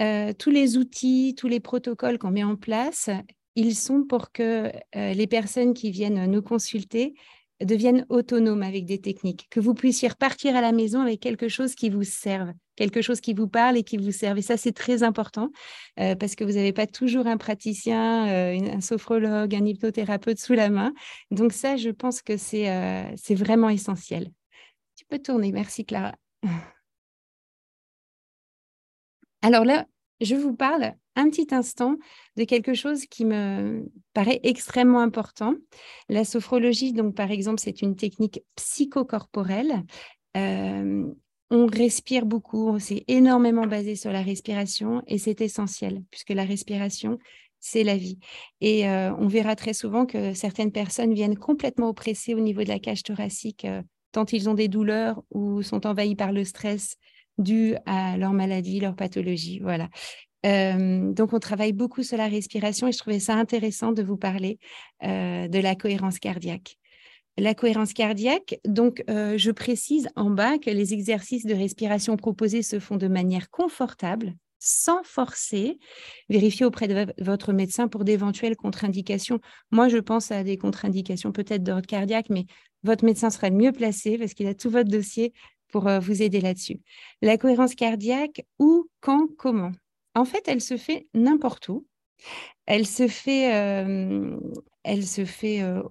[0.02, 3.10] euh, tous les outils, tous les protocoles qu'on met en place,
[3.56, 7.16] ils sont pour que euh, les personnes qui viennent nous consulter
[7.62, 11.76] deviennent autonomes avec des techniques, que vous puissiez repartir à la maison avec quelque chose
[11.76, 14.38] qui vous serve, quelque chose qui vous parle et qui vous serve.
[14.38, 15.50] Et ça, c'est très important
[16.00, 20.54] euh, parce que vous n'avez pas toujours un praticien, euh, un sophrologue, un hypnothérapeute sous
[20.54, 20.94] la main.
[21.32, 24.30] Donc ça, je pense que c'est euh, vraiment essentiel.
[24.96, 25.52] Tu peux tourner.
[25.52, 26.16] Merci, Clara.
[29.42, 29.86] Alors là,
[30.22, 31.96] je vous parle un petit instant
[32.36, 35.56] de quelque chose qui me paraît extrêmement important.
[36.10, 39.84] La sophrologie, donc par exemple, c'est une technique psychocorporelle.
[40.36, 41.06] Euh,
[41.50, 47.20] on respire beaucoup, c'est énormément basé sur la respiration et c'est essentiel puisque la respiration,
[47.60, 48.20] c'est la vie.
[48.60, 52.68] Et euh, on verra très souvent que certaines personnes viennent complètement oppressées au niveau de
[52.68, 56.98] la cage thoracique, euh, tant ils ont des douleurs ou sont envahis par le stress
[57.38, 59.60] dû à leur maladie, leur pathologie.
[59.60, 59.90] Voilà.
[60.46, 64.18] Euh, donc, on travaille beaucoup sur la respiration et je trouvais ça intéressant de vous
[64.18, 64.60] parler
[65.04, 66.78] euh, de la cohérence cardiaque.
[67.38, 72.64] La cohérence cardiaque, donc euh, je précise en bas que les exercices de respiration proposés
[72.64, 75.78] se font de manière confortable, sans forcer.
[76.30, 79.40] Vérifiez auprès de votre médecin pour d'éventuelles contre-indications.
[79.70, 82.46] Moi, je pense à des contre-indications peut-être d'ordre cardiaque, mais
[82.84, 85.34] votre médecin sera mieux placé parce qu'il a tout votre dossier
[85.68, 86.80] pour vous aider là-dessus.
[87.22, 89.72] La cohérence cardiaque, où, quand, comment?
[90.16, 91.86] En fait, elle se fait n'importe où.
[92.66, 94.38] Elle se fait, euh,
[94.84, 95.84] elle se fait euh,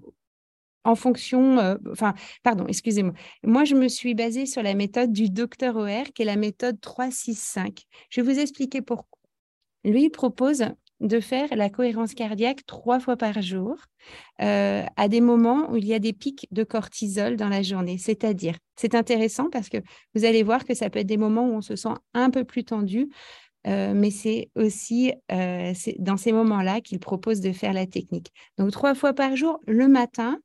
[0.84, 3.14] en fonction, euh, enfin, pardon, excusez-moi.
[3.42, 6.80] Moi, je me suis basée sur la méthode du docteur OR, qui est la méthode
[6.80, 7.84] 365.
[8.10, 9.18] Je vais vous expliquer pourquoi.
[9.84, 10.64] Lui, propose
[11.00, 13.76] de faire la cohérence cardiaque trois fois par jour
[14.38, 17.98] à des moments où il y a des pics de cortisol dans la journée.
[17.98, 19.78] C'est-à-dire, c'est intéressant parce que
[20.14, 22.44] vous allez voir que ça peut être des moments où on se sent un peu
[22.44, 23.08] plus tendu,
[23.64, 28.32] mais c'est aussi dans ces moments-là qu'il propose de faire la technique.
[28.58, 30.38] Donc trois fois par jour, le matin,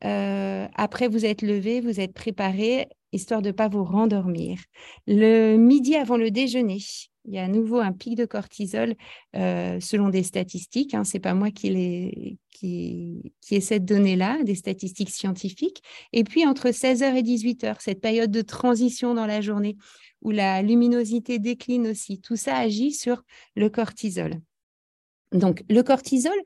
[0.00, 4.58] après vous êtes levé, vous êtes préparé, histoire de ne pas vous rendormir.
[5.06, 6.78] Le midi avant le déjeuner,
[7.24, 8.94] il y a à nouveau un pic de cortisol
[9.34, 10.94] selon des statistiques.
[10.94, 15.82] Hein, Ce n'est pas moi qui, les, qui, qui ai cette donnée-là, des statistiques scientifiques.
[16.12, 19.76] Et puis entre 16h et 18h, cette période de transition dans la journée
[20.22, 23.22] où la luminosité décline aussi, tout ça agit sur
[23.54, 24.40] le cortisol.
[25.32, 26.38] Donc le cortisol,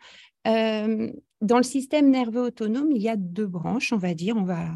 [1.43, 4.37] dans le système nerveux autonome, il y a deux branches, on va dire.
[4.37, 4.69] On va,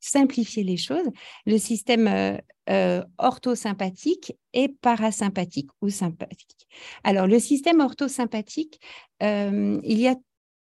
[0.00, 1.06] simplifier les choses.
[1.44, 2.36] Le système euh,
[2.70, 6.66] euh, orthosympathique et parasympathique ou sympathique.
[7.04, 8.80] Alors, le système orthosympathique,
[9.22, 10.16] euh, il y a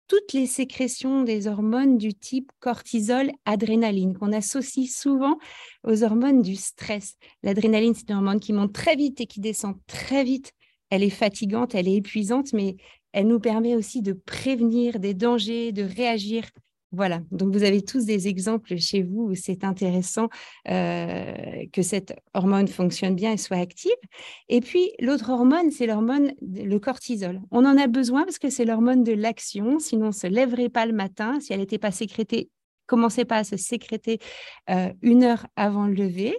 [0.07, 5.37] toutes les sécrétions des hormones du type cortisol, adrénaline, qu'on associe souvent
[5.83, 7.15] aux hormones du stress.
[7.43, 10.53] L'adrénaline, c'est une hormone qui monte très vite et qui descend très vite.
[10.89, 12.75] Elle est fatigante, elle est épuisante, mais
[13.13, 16.45] elle nous permet aussi de prévenir des dangers, de réagir
[16.93, 20.27] voilà, donc vous avez tous des exemples chez vous où c'est intéressant
[20.69, 23.91] euh, que cette hormone fonctionne bien et soit active.
[24.49, 27.39] Et puis l'autre hormone, c'est l'hormone, le cortisol.
[27.49, 30.67] On en a besoin parce que c'est l'hormone de l'action, sinon on ne se lèverait
[30.67, 32.49] pas le matin si elle n'était pas sécrétée
[32.87, 34.19] commencez pas à se sécréter
[34.69, 36.37] euh, une heure avant le lever.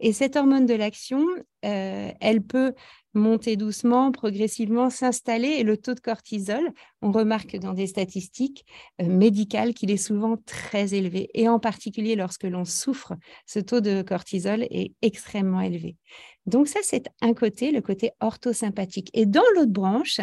[0.00, 1.26] Et cette hormone de l'action,
[1.64, 2.74] euh, elle peut
[3.14, 5.48] monter doucement, progressivement, s'installer.
[5.48, 6.72] Et le taux de cortisol,
[7.02, 8.64] on remarque dans des statistiques
[9.00, 11.30] euh, médicales qu'il est souvent très élevé.
[11.34, 13.14] Et en particulier lorsque l'on souffre,
[13.46, 15.96] ce taux de cortisol est extrêmement élevé.
[16.46, 19.10] Donc ça, c'est un côté, le côté orthosympathique.
[19.14, 20.20] Et dans l'autre branche,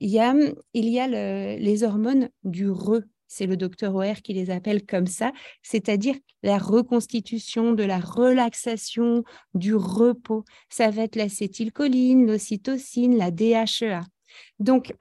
[0.00, 0.34] il y a,
[0.74, 5.06] il y a les hormones du re, c'est le docteur OR qui les appelle comme
[5.06, 9.22] ça, c'est-à-dire la reconstitution de la relaxation,
[9.54, 10.44] du repos.
[10.68, 14.02] Ça va être l'acétylcholine, l'ocytocine, la DHEA.
[14.58, 14.92] Donc,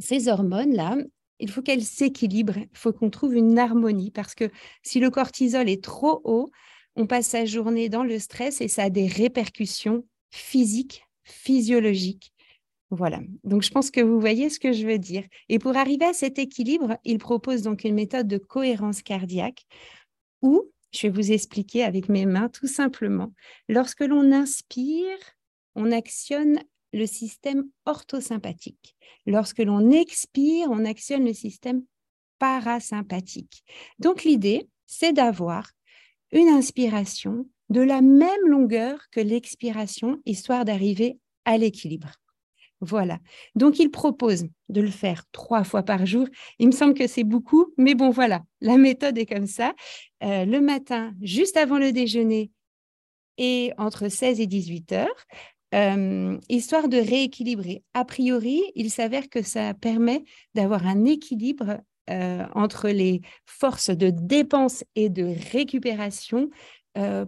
[0.00, 0.96] ces hormones-là,
[1.38, 4.50] il faut qu'elles s'équilibrent, il faut qu'on trouve une harmonie parce que
[4.82, 6.50] si le cortisol est trop haut,
[6.96, 12.32] on passe sa journée dans le stress et ça a des répercussions physiques, physiologiques
[12.90, 15.24] voilà, donc je pense que vous voyez ce que je veux dire.
[15.48, 19.66] Et pour arriver à cet équilibre, il propose donc une méthode de cohérence cardiaque
[20.40, 23.32] où, je vais vous expliquer avec mes mains tout simplement,
[23.68, 25.18] lorsque l'on inspire,
[25.74, 26.60] on actionne
[26.94, 28.96] le système orthosympathique.
[29.26, 31.82] Lorsque l'on expire, on actionne le système
[32.38, 33.64] parasympathique.
[33.98, 35.70] Donc l'idée, c'est d'avoir
[36.32, 42.12] une inspiration de la même longueur que l'expiration, histoire d'arriver à l'équilibre.
[42.80, 43.18] Voilà.
[43.56, 46.28] Donc, il propose de le faire trois fois par jour.
[46.58, 49.74] Il me semble que c'est beaucoup, mais bon, voilà, la méthode est comme ça.
[50.22, 52.50] Euh, le matin, juste avant le déjeuner
[53.36, 55.26] et entre 16 et 18 heures,
[55.74, 57.82] euh, histoire de rééquilibrer.
[57.94, 64.10] A priori, il s'avère que ça permet d'avoir un équilibre euh, entre les forces de
[64.10, 66.48] dépense et de récupération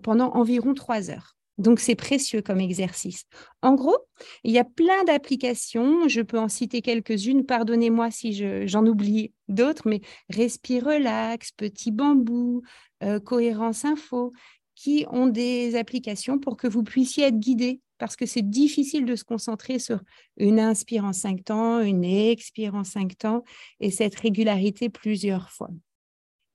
[0.02, 1.36] pendant environ trois heures.
[1.60, 3.24] Donc, c'est précieux comme exercice.
[3.60, 3.98] En gros,
[4.44, 6.08] il y a plein d'applications.
[6.08, 7.44] Je peux en citer quelques-unes.
[7.44, 12.62] Pardonnez-moi si j'en oublie d'autres, mais Respire Relax, Petit Bambou,
[13.02, 14.32] euh, Cohérence Info,
[14.74, 19.14] qui ont des applications pour que vous puissiez être guidé parce que c'est difficile de
[19.14, 20.00] se concentrer sur
[20.38, 23.44] une inspire en cinq temps, une expire en cinq temps
[23.80, 25.68] et cette régularité plusieurs fois.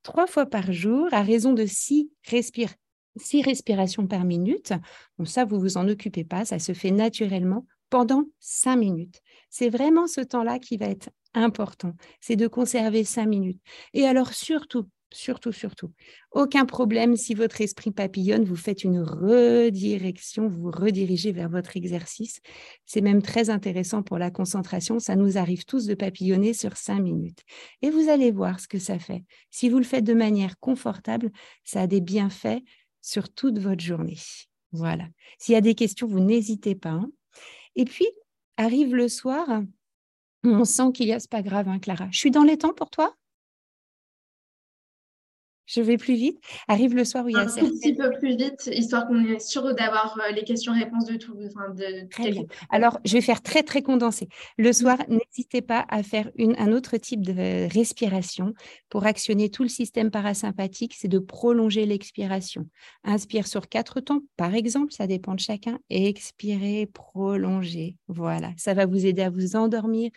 [0.01, 2.73] Trois fois par jour, à raison de six respires
[3.17, 4.73] six respirations par minute.
[5.17, 9.21] Bon, ça, vous vous en occupez pas, ça se fait naturellement pendant cinq minutes.
[9.49, 13.62] C'est vraiment ce temps-là qui va être important, c'est de conserver cinq minutes.
[13.93, 15.91] Et alors surtout, surtout, surtout,
[16.32, 22.41] aucun problème si votre esprit papillonne, vous faites une redirection, vous redirigez vers votre exercice.
[22.86, 24.99] C'est même très intéressant pour la concentration.
[24.99, 27.39] Ça nous arrive tous de papillonner sur cinq minutes.
[27.82, 29.23] Et vous allez voir ce que ça fait.
[29.51, 31.32] Si vous le faites de manière confortable,
[31.63, 32.62] ça a des bienfaits
[33.05, 34.17] sur toute votre journée.
[34.71, 35.05] Voilà.
[35.37, 36.89] S'il y a des questions, vous n'hésitez pas.
[36.89, 37.11] Hein.
[37.75, 38.07] Et puis,
[38.57, 39.61] arrive le soir,
[40.43, 42.07] on sent qu'il y a, c'est pas grave, hein, Clara.
[42.11, 43.15] Je suis dans les temps pour toi?
[45.65, 46.39] Je vais plus vite.
[46.67, 49.39] Arrive le soir où il y a un petit peu plus vite, histoire qu'on est
[49.39, 51.34] sûr d'avoir euh, les questions-réponses de tout.
[51.36, 52.43] de très bien.
[52.69, 54.28] Alors, je vais faire très, très condensé.
[54.58, 58.54] Le soir, n'hésitez pas à faire une, un autre type de respiration
[58.89, 62.67] pour actionner tout le système parasympathique, c'est de prolonger l'expiration.
[63.04, 65.80] Inspire sur quatre temps, par exemple, ça dépend de chacun.
[65.89, 67.97] Expirez, prolongez.
[68.08, 70.12] Voilà, ça va vous aider à vous endormir,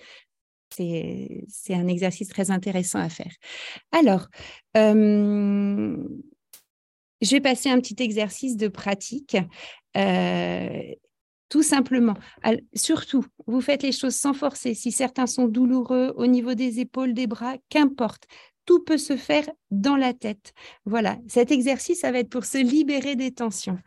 [0.71, 3.33] c'est un exercice très intéressant à faire.
[3.93, 4.29] Alors,
[4.75, 5.97] je
[7.31, 9.37] vais passer un petit exercice de pratique.
[11.49, 12.15] tout simplement.
[12.75, 14.75] surtout, vous faites les choses sans forcer.
[14.75, 18.25] Si certains sont douloureux au niveau des épaules, des bras, qu'importe.
[18.69, 20.53] Tout peut se faire dans la tête.
[20.85, 23.79] Voilà, cet exercice, ça va être pour se libérer des tensions.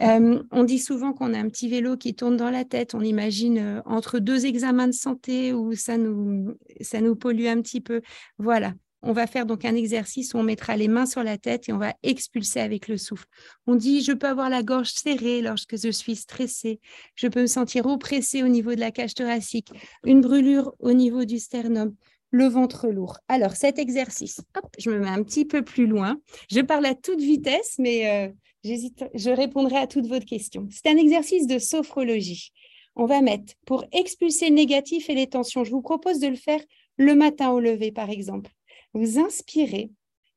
[0.00, 2.94] Euh, on dit souvent qu'on a un petit vélo qui tourne dans la tête.
[2.94, 7.60] On imagine euh, entre deux examens de santé où ça nous, ça nous pollue un
[7.60, 8.00] petit peu.
[8.38, 11.68] Voilà, on va faire donc un exercice où on mettra les mains sur la tête
[11.68, 13.26] et on va expulser avec le souffle.
[13.66, 16.80] On dit, je peux avoir la gorge serrée lorsque je suis stressée.
[17.16, 19.72] Je peux me sentir oppressée au niveau de la cage thoracique,
[20.04, 21.94] une brûlure au niveau du sternum,
[22.32, 23.18] le ventre lourd.
[23.28, 24.40] Alors, cet exercice,
[24.78, 26.20] je me mets un petit peu plus loin.
[26.50, 28.32] Je parle à toute vitesse, mais euh,
[28.64, 30.66] j'hésite, je répondrai à toutes vos questions.
[30.70, 32.50] C'est un exercice de sophrologie.
[32.96, 35.62] On va mettre pour expulser le négatif et les tensions.
[35.62, 36.60] Je vous propose de le faire
[36.96, 38.50] le matin au lever, par exemple
[38.94, 39.90] vous inspirez,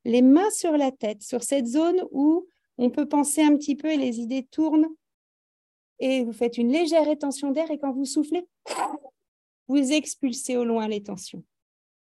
[0.04, 3.92] les mains sur la tête, sur cette zone où on peut penser un petit peu
[3.92, 4.88] et les idées tournent.
[6.00, 8.46] Et vous faites une légère rétention d'air et quand vous soufflez,
[9.68, 11.44] vous expulsez au loin les tensions.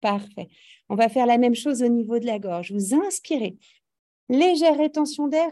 [0.00, 0.48] Parfait.
[0.88, 2.72] On va faire la même chose au niveau de la gorge.
[2.72, 3.56] Vous inspirez,
[4.28, 5.50] légère rétention d'air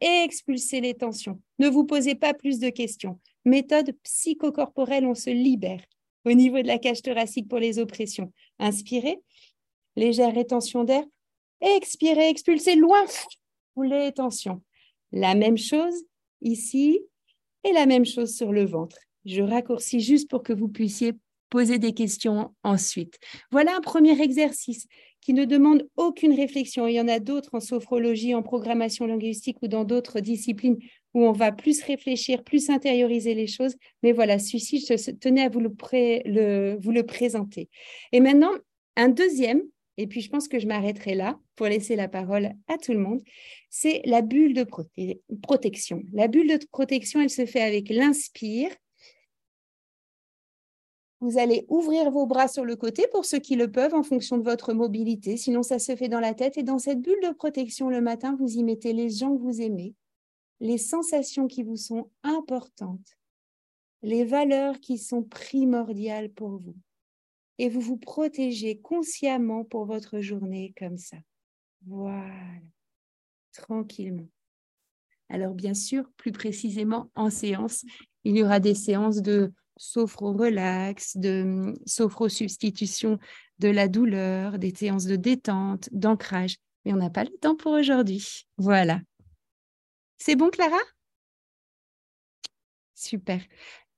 [0.00, 1.40] et expulsez les tensions.
[1.58, 3.18] Ne vous posez pas plus de questions.
[3.44, 5.82] Méthode psychocorporelle, on se libère
[6.24, 8.32] au niveau de la cage thoracique pour les oppressions.
[8.58, 9.20] Inspirez,
[9.96, 11.04] légère rétention d'air.
[11.60, 13.04] Expirez, expulsez loin
[13.82, 14.62] les tensions.
[15.12, 16.04] La même chose
[16.40, 17.00] ici
[17.64, 18.98] et la même chose sur le ventre.
[19.24, 21.12] Je raccourcis juste pour que vous puissiez
[21.50, 23.18] poser des questions ensuite.
[23.50, 24.86] Voilà un premier exercice
[25.24, 26.86] qui ne demande aucune réflexion.
[26.86, 30.76] Il y en a d'autres en sophrologie, en programmation linguistique ou dans d'autres disciplines
[31.14, 33.74] où on va plus réfléchir, plus intérioriser les choses.
[34.02, 37.70] Mais voilà, celui-ci, je tenais à vous le, vous le présenter.
[38.12, 38.52] Et maintenant,
[38.96, 39.62] un deuxième,
[39.96, 42.98] et puis je pense que je m'arrêterai là pour laisser la parole à tout le
[42.98, 43.22] monde,
[43.70, 44.66] c'est la bulle de
[45.42, 46.02] protection.
[46.12, 48.70] La bulle de protection, elle se fait avec l'inspire.
[51.24, 54.36] Vous allez ouvrir vos bras sur le côté pour ceux qui le peuvent en fonction
[54.36, 55.38] de votre mobilité.
[55.38, 56.58] Sinon, ça se fait dans la tête.
[56.58, 59.62] Et dans cette bulle de protection, le matin, vous y mettez les gens que vous
[59.62, 59.94] aimez,
[60.60, 63.16] les sensations qui vous sont importantes,
[64.02, 66.76] les valeurs qui sont primordiales pour vous.
[67.56, 71.16] Et vous vous protégez consciemment pour votre journée comme ça.
[71.86, 72.34] Voilà,
[73.50, 74.28] tranquillement.
[75.30, 77.86] Alors bien sûr, plus précisément en séance,
[78.24, 83.18] il y aura des séances de sophro-relax, de sophro-substitution
[83.58, 86.56] de la douleur, des séances de détente, d'ancrage.
[86.84, 88.46] Mais on n'a pas le temps pour aujourd'hui.
[88.58, 89.00] Voilà.
[90.18, 90.78] C'est bon, Clara?
[92.94, 93.40] Super.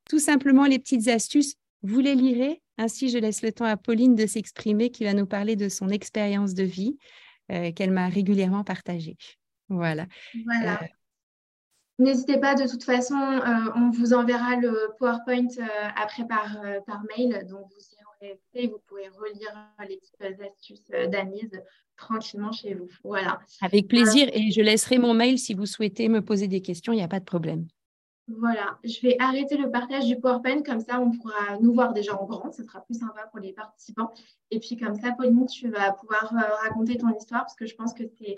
[0.08, 2.62] Tout simplement, les petites astuces, vous les lirez.
[2.78, 5.88] Ainsi, je laisse le temps à Pauline de s'exprimer, qui va nous parler de son
[5.88, 6.96] expérience de vie
[7.50, 9.16] euh, qu'elle m'a régulièrement partagée.
[9.68, 10.06] Voilà.
[10.44, 10.82] Voilà.
[10.82, 10.86] Euh,
[11.98, 15.48] N'hésitez pas, de toute façon, euh, on vous enverra le PowerPoint
[15.96, 16.56] après par,
[16.87, 17.46] par mail.
[17.48, 19.54] Donc, vous y aurez fait, vous pourrez relire
[19.88, 21.62] les petites astuces d'Anise
[21.96, 22.88] tranquillement chez vous.
[23.02, 23.40] Voilà.
[23.62, 24.28] Avec plaisir.
[24.32, 26.92] Et je laisserai mon mail si vous souhaitez me poser des questions.
[26.92, 27.66] Il n'y a pas de problème.
[28.28, 32.20] Voilà, je vais arrêter le partage du PowerPoint, comme ça on pourra nous voir déjà
[32.20, 34.12] en grand, ce sera plus sympa pour les participants.
[34.50, 37.76] Et puis comme ça, Pauline, tu vas pouvoir euh, raconter ton histoire, parce que je
[37.76, 38.37] pense que c'est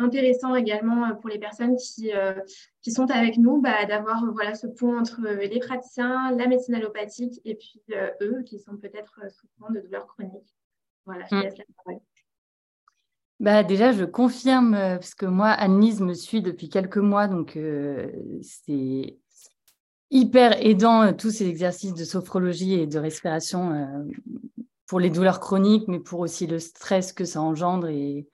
[0.00, 2.34] intéressant également euh, pour les personnes qui, euh,
[2.82, 7.40] qui sont avec nous bah, d'avoir voilà, ce pont entre les praticiens, la médecine allopathique
[7.44, 7.82] et puis
[8.20, 10.54] eux qui sont peut-être souffrants de douleurs chroniques.
[11.06, 11.40] Voilà, je mm.
[11.42, 12.00] laisse la parole.
[13.40, 17.56] Bah déjà, je confirme, euh, parce que moi, Anne-Lise me suit depuis quelques mois, donc
[17.56, 19.16] euh, c'est
[20.10, 24.06] hyper aidant euh, tous ces exercices de sophrologie et de respiration
[24.86, 28.28] pour les douleurs chroniques, mais pour aussi le stress que ça engendre et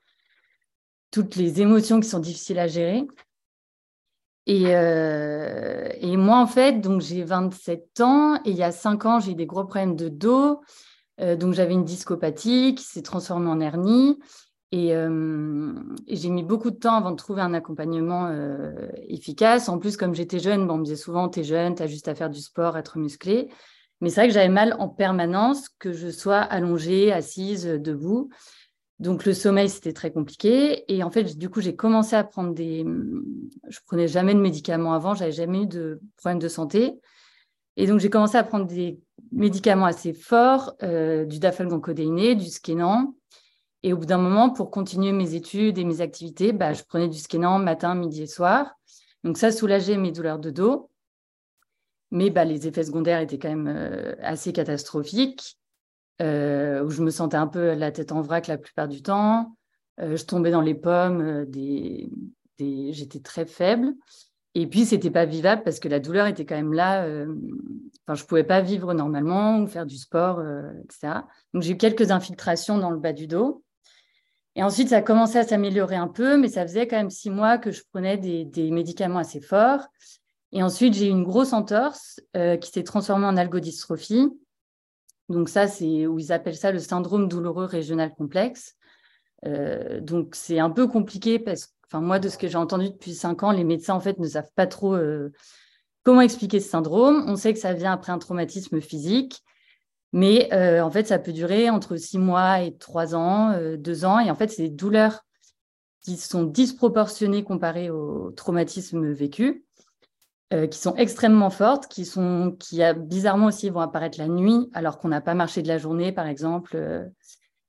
[1.10, 3.06] toutes les émotions qui sont difficiles à gérer.
[4.48, 9.18] Et, et moi, en fait, donc j'ai 27 ans et il y a 5 ans,
[9.18, 10.60] j'ai eu des gros problèmes de dos.
[11.18, 14.18] donc j'avais une discopathie qui s'est transformée en hernie.
[14.74, 15.72] Euh,
[16.06, 19.68] et, j'ai mis beaucoup de temps avant de trouver un accompagnement euh, efficace.
[19.68, 22.14] En plus, comme j'étais jeune, bon, on me disait souvent, t'es jeune, t'as juste à
[22.14, 23.48] faire du sport, être musclé.
[24.00, 28.28] Mais c'est vrai que j'avais mal en permanence, que je sois allongée, assise, debout.
[28.98, 30.84] Donc le sommeil, c'était très compliqué.
[30.92, 32.84] Et en fait, du coup, j'ai commencé à prendre des...
[33.68, 36.94] Je prenais jamais de médicaments avant, j'avais jamais eu de problème de santé.
[37.76, 38.98] Et donc, j'ai commencé à prendre des
[39.32, 43.14] médicaments assez forts, euh, du dafalgan-codéiné, du Skenan,
[43.86, 47.06] et au bout d'un moment, pour continuer mes études et mes activités, bah, je prenais
[47.06, 48.74] du skénan matin, midi et soir.
[49.22, 50.90] Donc ça soulageait mes douleurs de dos.
[52.10, 55.56] Mais bah, les effets secondaires étaient quand même euh, assez catastrophiques,
[56.22, 59.56] euh, où je me sentais un peu la tête en vrac la plupart du temps.
[60.00, 62.08] Euh, je tombais dans les pommes, des...
[62.58, 63.94] j'étais très faible.
[64.54, 67.06] Et puis, c'était pas vivable parce que la douleur était quand même là.
[68.06, 70.42] enfin, je pouvais pas vivre normalement ou faire du sport,
[70.82, 71.20] etc.
[71.52, 73.62] Donc, j'ai eu quelques infiltrations dans le bas du dos.
[74.56, 77.28] Et ensuite, ça a commencé à s'améliorer un peu, mais ça faisait quand même six
[77.28, 79.86] mois que je prenais des, médicaments assez forts.
[80.52, 84.30] Et ensuite, j'ai eu une grosse entorse euh, qui s'est transformée en algodystrophie.
[85.28, 88.76] Donc ça, c'est où ils appellent ça le syndrome douloureux régional complexe.
[89.44, 92.90] Euh, donc c'est un peu compliqué parce que, enfin moi, de ce que j'ai entendu
[92.90, 95.32] depuis cinq ans, les médecins en fait ne savent pas trop euh,
[96.04, 97.24] comment expliquer ce syndrome.
[97.26, 99.42] On sait que ça vient après un traumatisme physique.
[100.12, 104.20] Mais euh, en fait, ça peut durer entre six mois et trois ans, deux ans.
[104.20, 105.26] Et en fait, c'est des douleurs
[106.00, 109.65] qui sont disproportionnées comparées au traumatisme vécu,
[110.52, 114.98] euh, qui sont extrêmement fortes, qui, sont, qui bizarrement aussi vont apparaître la nuit, alors
[114.98, 117.10] qu'on n'a pas marché de la journée, par exemple.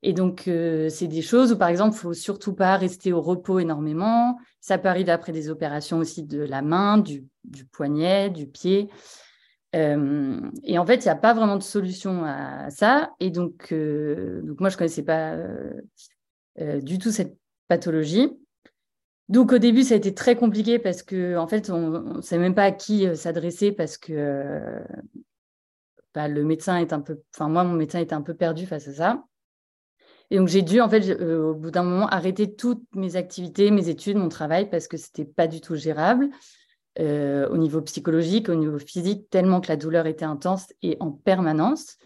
[0.04, 3.60] Et donc, c'est des choses où, par exemple, il faut surtout pas rester au repos
[3.60, 4.38] énormément.
[4.62, 7.26] Ça peut arriver après des opérations aussi de la main, du
[7.72, 8.90] poignet, du pied.
[9.76, 13.12] Euh, et en fait, il n'y a pas vraiment de solution à ça.
[13.20, 15.36] Et donc, euh, donc moi, je ne connaissais pas
[16.60, 18.32] euh, du tout cette pathologie.
[19.30, 22.38] Donc au début, ça a été très compliqué parce que en fait, on ne sait
[22.38, 24.80] même pas à qui s'adresser parce que
[26.14, 28.88] bah, le médecin est un peu, enfin moi, mon médecin était un peu perdu face
[28.88, 29.24] à ça.
[30.30, 33.90] Et donc j'ai dû en fait, au bout d'un moment, arrêter toutes mes activités, mes
[33.90, 36.30] études, mon travail parce que c'était pas du tout gérable.
[37.00, 41.12] Euh, au niveau psychologique, au niveau physique, tellement que la douleur était intense et en
[41.12, 41.98] permanence.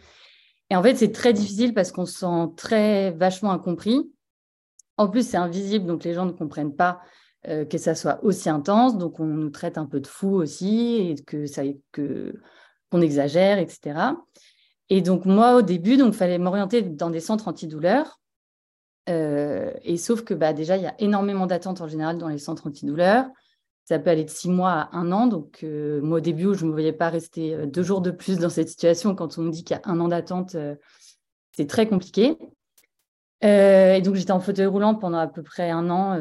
[0.69, 4.11] Et en fait, c'est très difficile parce qu'on se sent très vachement incompris.
[5.01, 7.01] En plus, c'est invisible, donc les gens ne comprennent pas
[7.47, 8.99] euh, que ça soit aussi intense.
[8.99, 12.35] Donc, on nous traite un peu de fous aussi et que ça, que
[12.91, 14.13] qu'on exagère, etc.
[14.89, 18.19] Et donc, moi, au début, donc, fallait m'orienter dans des centres antidouleurs.
[19.09, 22.37] Euh, et sauf que bah, déjà, il y a énormément d'attentes en général dans les
[22.37, 23.25] centres antidouleurs.
[23.85, 25.25] Ça peut aller de six mois à un an.
[25.25, 28.11] Donc, euh, moi, au début, je ne me voyais pas rester euh, deux jours de
[28.11, 29.15] plus dans cette situation.
[29.15, 30.55] Quand on me dit qu'il y a un an d'attente,
[31.53, 32.37] c'est très compliqué.
[33.41, 36.17] Et donc, j'étais en fauteuil roulant pendant à peu près un an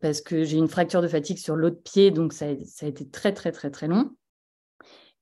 [0.00, 2.10] parce que j'ai une fracture de fatigue sur l'autre pied.
[2.10, 4.10] Donc, ça a, été très, très, très, très long.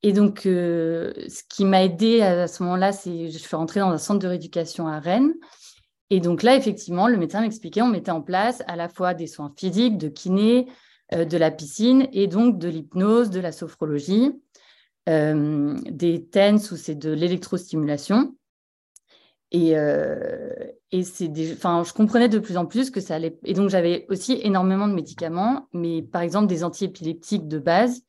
[0.03, 3.99] Et donc, ce qui m'a aidé à, ce moment-là, c'est je suis rentrée dans un
[3.99, 5.33] centre de rééducation à Rennes.
[6.11, 9.27] Et donc là, effectivement, le médecin m'expliquait, on mettait en place à la fois des
[9.27, 10.69] soins physiques, de kiné,
[11.15, 14.33] euh, de la piscine et donc de l'hypnose, de la sophrologie,
[15.09, 18.37] euh, des TENS où c'est de l'électrostimulation.
[19.51, 20.53] Et, euh,
[20.93, 23.39] et c'est enfin, je comprenais de plus en plus que ça allait.
[23.45, 28.03] Et donc, j'avais aussi énormément de médicaments, mais par exemple des antiépileptiques de base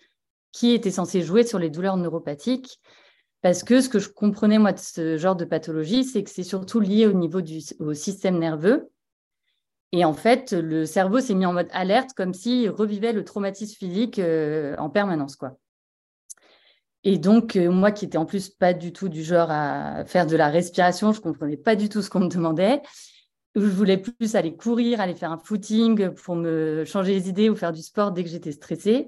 [0.52, 2.80] qui étaient censés jouer sur les douleurs neuropathiques.
[3.42, 6.44] Parce que ce que je comprenais, moi, de ce genre de pathologie, c'est que c'est
[6.44, 8.90] surtout lié au niveau du au système nerveux
[9.92, 13.76] et en fait, le cerveau s'est mis en mode alerte, comme s'il revivait le traumatisme
[13.76, 15.36] physique euh, en permanence.
[15.36, 15.58] quoi.
[17.10, 20.28] Et donc, euh, moi qui étais en plus pas du tout du genre à faire
[20.28, 22.82] de la respiration, je ne comprenais pas du tout ce qu'on me demandait.
[23.56, 27.56] Je voulais plus aller courir, aller faire un footing pour me changer les idées ou
[27.56, 29.08] faire du sport dès que j'étais stressée.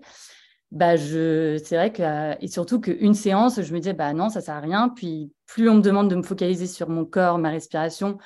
[0.71, 4.39] Bah je, c'est vrai que, et surtout qu'une séance, je me disais, bah non, ça
[4.39, 4.87] sert à rien.
[4.87, 8.17] Puis plus on me demande de me focaliser sur mon corps, ma respiration,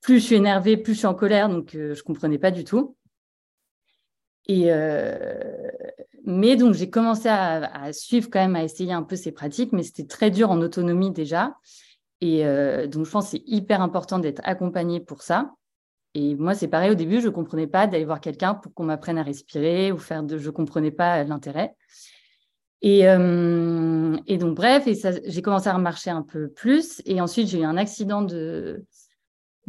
[0.00, 2.50] plus je suis énervée, plus je suis en colère, donc euh, je ne comprenais pas
[2.50, 2.96] du tout.
[4.48, 5.70] Et euh,
[6.30, 9.82] mais donc j'ai commencé à, suivre quand même, à essayer un peu ces pratiques, mais
[9.82, 11.56] c'était très dur en autonomie déjà.
[12.20, 15.52] Et euh, donc je pense que c'est hyper important d'être accompagné pour ça.
[16.14, 18.84] Et moi c'est pareil au début, je ne comprenais pas d'aller voir quelqu'un pour qu'on
[18.84, 21.74] m'apprenne à respirer ou faire de, je ne comprenais pas l'intérêt.
[22.82, 24.88] Et, et, donc bref,
[25.26, 27.02] j'ai commencé à marcher un peu plus.
[27.04, 28.86] Et ensuite j'ai eu un accident de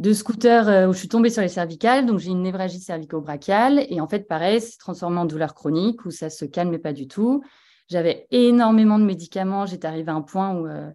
[0.02, 2.06] de scooter euh, où je suis tombée sur les cervicales.
[2.06, 3.86] Donc, j'ai une névragie cervico-brachiale.
[3.88, 7.06] Et en fait, pareil, c'est transformé en douleur chronique où ça se calmait pas du
[7.06, 7.44] tout.
[7.88, 9.64] J'avais énormément de médicaments.
[9.64, 10.90] J'étais arrivée à un point où euh,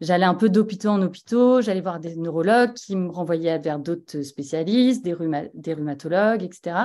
[0.00, 1.60] j'allais un peu d'hôpitaux en hôpitaux.
[1.60, 6.78] J'allais voir des neurologues qui me renvoyaient vers d'autres spécialistes, des, rhumatologues, etc.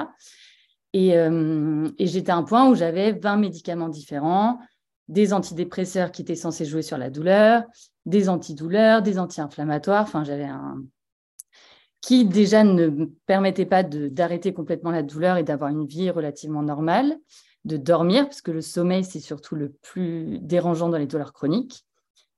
[0.94, 4.60] Et, euh, et j'étais à un point où j'avais 20 médicaments différents,
[5.08, 7.64] des antidépresseurs qui étaient censés jouer sur la douleur,
[8.06, 10.04] des antidouleurs, des anti-inflammatoires.
[10.04, 10.78] Enfin, j'avais un,
[12.04, 17.18] qui déjà ne permettait pas d'arrêter complètement la douleur et d'avoir une vie relativement normale,
[17.64, 21.86] de dormir, parce que le sommeil, c'est surtout le plus dérangeant dans les douleurs chroniques.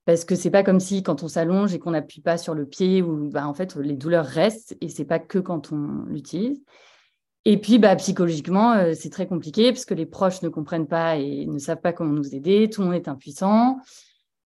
[0.04, 2.64] Parce que c'est pas comme si quand on s'allonge et qu'on n'appuie pas sur le
[2.64, 6.62] pied, ou bah, en fait les douleurs restent et c'est pas que quand on l'utilise.
[7.44, 11.16] Et puis bah, psychologiquement, euh, c'est très compliqué parce que les proches ne comprennent pas
[11.16, 13.78] et ne savent pas comment nous aider, tout le monde est impuissant.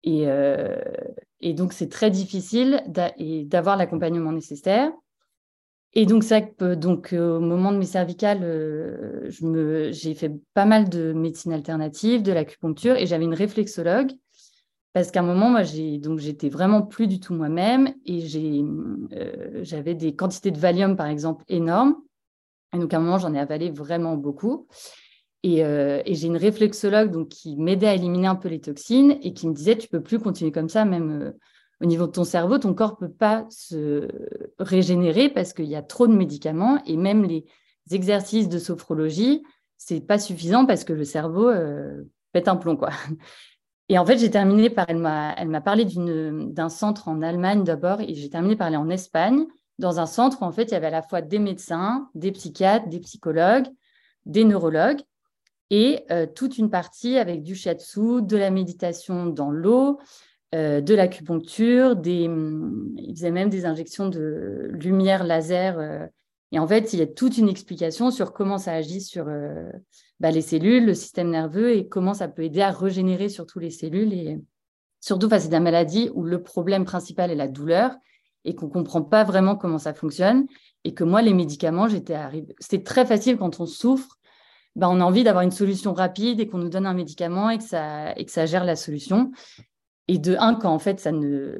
[0.04, 0.78] Et, euh,
[1.40, 4.92] et donc c'est très difficile d'avoir l'accompagnement nécessaire.
[5.94, 8.40] Et donc, ça, donc au moment de mes cervicales,
[9.90, 14.12] j'ai fait pas mal de médecine alternative, de l'acupuncture, et j'avais une réflexologue
[14.92, 18.26] parce qu'à un moment, moi, j'étais vraiment plus du tout moi-même et
[19.62, 21.94] j'avais des quantités de Valium, par exemple, énormes.
[22.74, 24.66] Et donc, à un moment, j'en ai avalé vraiment beaucoup.
[25.42, 25.62] Et,
[26.04, 29.54] j'ai une réflexologue donc, qui m'aidait à éliminer un peu les toxines et qui me
[29.54, 31.32] disait, tu peux plus continuer comme ça, même
[31.80, 34.08] au niveau de ton cerveau, ton corps peut pas se
[34.58, 37.44] régénérer parce qu'il y a trop de médicaments et même les
[37.90, 39.42] exercices de sophrologie,
[39.76, 41.50] c'est pas suffisant parce que le cerveau
[42.32, 42.90] pète un plomb, quoi.
[43.88, 47.64] Et en fait, j'ai terminé par, elle m'a, elle m'a parlé d'un centre en Allemagne
[47.64, 49.46] d'abord, et j'ai terminé par aller en Espagne,
[49.78, 52.32] dans un centre où en fait, il y avait à la fois des médecins, des
[52.32, 53.68] psychiatres, des psychologues,
[54.26, 55.00] des neurologues,
[55.70, 59.98] et euh, toute une partie avec du shiatsu, de la méditation dans l'eau,
[60.54, 62.28] euh, de l'acupuncture, des,
[62.96, 65.78] ils faisaient même des injections de lumière laser.
[65.78, 66.06] Euh,
[66.52, 69.26] et en fait, il y a toute une explication sur comment ça agit sur
[70.18, 73.68] bah, les cellules, le système nerveux et comment ça peut aider à régénérer surtout les
[73.68, 74.40] cellules et
[75.00, 77.94] surtout face à des maladies où le problème principal est la douleur
[78.44, 80.46] et qu'on ne comprend pas vraiment comment ça fonctionne.
[80.84, 82.54] Et que moi, les médicaments, j'étais arrivée.
[82.60, 84.16] C'était très facile quand on souffre.
[84.74, 87.58] Bah, on a envie d'avoir une solution rapide et qu'on nous donne un médicament et
[87.58, 89.32] que ça, et que ça gère la solution.
[90.08, 91.56] Et de un, quand en fait, ça ne,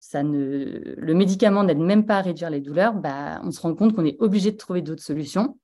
[0.00, 3.74] ça ne, le médicament n'aide même pas à réduire les douleurs, bah, on se rend
[3.74, 5.56] compte qu'on est obligé de trouver d'autres solutions.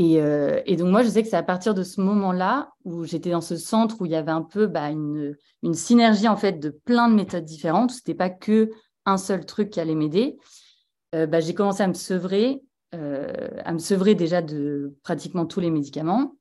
[0.00, 3.30] Euh, et, donc, moi, je sais que c'est à partir de ce moment-là où j'étais
[3.30, 5.36] dans ce centre où il y avait un peu bah, une,
[5.74, 7.90] synergie en fait de plein de méthodes différentes.
[7.90, 8.70] Ce n'était pas que
[9.04, 10.38] un seul truc qui allait m'aider.
[11.14, 12.62] Euh, bah, j'ai commencé à me sevrer,
[12.94, 16.36] euh, à me sevrer déjà de pratiquement tous les médicaments.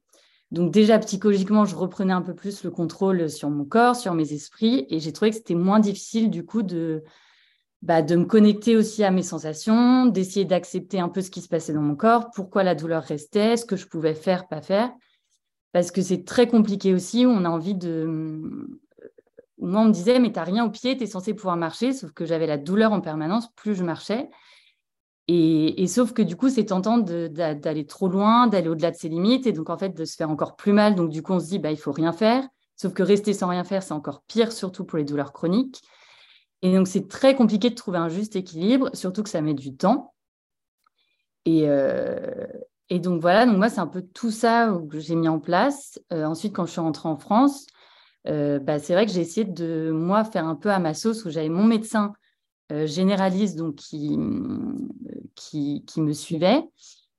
[0.52, 4.34] Donc déjà psychologiquement, je reprenais un peu plus le contrôle sur mon corps, sur mes
[4.34, 7.04] esprits, et j'ai trouvé que c'était moins difficile du coup de
[7.82, 11.48] bah, de me connecter aussi à mes sensations, d'essayer d'accepter un peu ce qui se
[11.48, 14.92] passait dans mon corps, pourquoi la douleur restait, ce que je pouvais faire, pas faire.
[15.72, 18.68] Parce que c'est très compliqué aussi, on a envie de...
[19.60, 22.12] Moi, on me disait, mais t'as rien au pied, tu es censé pouvoir marcher, sauf
[22.12, 24.30] que j'avais la douleur en permanence, plus je marchais.
[25.32, 29.46] Et, sauf que du coup, c'est tentant d'aller trop loin, d'aller au-delà de ses limites,
[29.46, 30.96] et donc en fait de se faire encore plus mal.
[30.96, 32.48] Donc du coup, on se dit, bah, il faut rien faire.
[32.76, 35.84] Sauf que rester sans rien faire, c'est encore pire, surtout pour les douleurs chroniques.
[36.64, 39.76] Et donc, c'est très compliqué de trouver un juste équilibre, surtout que ça met du
[39.76, 40.16] temps.
[41.46, 42.48] Et, euh,
[42.90, 46.00] donc, voilà, donc moi, c'est un peu tout ça que j'ai mis en place.
[46.12, 47.68] Euh, ensuite, quand je suis rentrée en France,
[48.28, 51.24] euh, bah, c'est vrai que j'ai essayé de, moi, faire un peu à ma sauce,
[51.24, 52.14] où j'avais mon médecin
[52.86, 54.16] généraliste donc, qui,
[55.40, 56.64] qui, me suivait.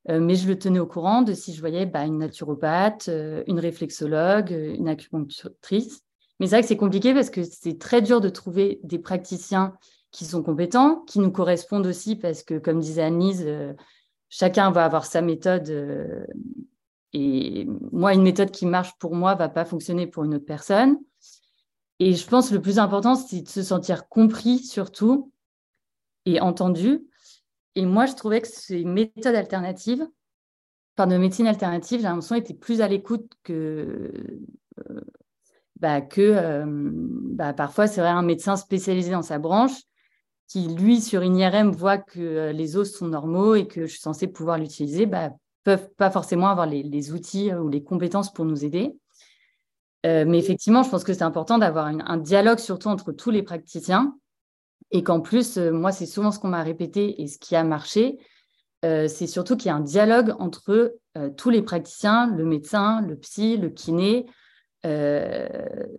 [0.08, 3.08] mais je le tenais au courant de si je voyais bah, une naturopathe,
[3.46, 6.02] une réflexologue, une acupunctrice.
[6.40, 9.74] Mais c'est vrai que c'est compliqué parce que c'est très dur de trouver des praticiens
[10.10, 13.74] qui sont compétents, qui nous correspondent aussi parce que, comme disait Annelise, euh,
[14.30, 15.68] chacun va avoir sa méthode.
[15.68, 16.24] Euh,
[17.12, 20.98] et moi, une méthode qui marche pour moi va pas fonctionner pour une autre personne.
[21.98, 25.30] Et je pense que le plus important, c'est de se sentir compris surtout
[26.24, 27.06] et entendu.
[27.76, 30.06] Et moi, je trouvais que ces méthodes alternatives,
[30.96, 34.12] enfin de médecine alternative, j'ai l'impression étaient plus à l'écoute que
[34.90, 35.00] euh,
[35.76, 39.78] bah, que euh, bah, parfois, c'est vrai, un médecin spécialisé dans sa branche
[40.46, 43.92] qui, lui, sur une IRM, voit que euh, les os sont normaux et que je
[43.92, 45.30] suis censée pouvoir l'utiliser, bah,
[45.64, 48.96] peuvent pas forcément avoir les, outils ou les compétences pour nous aider.
[50.04, 54.14] mais effectivement, je pense que c'est important d'avoir un dialogue surtout entre tous les praticiens
[54.90, 58.18] et qu'en plus, moi, c'est souvent ce qu'on m'a répété et ce qui a marché,
[58.82, 60.96] c'est surtout qu'il y a un dialogue entre
[61.36, 64.26] tous les praticiens, le médecin, le psy, le kiné,
[64.86, 65.46] euh,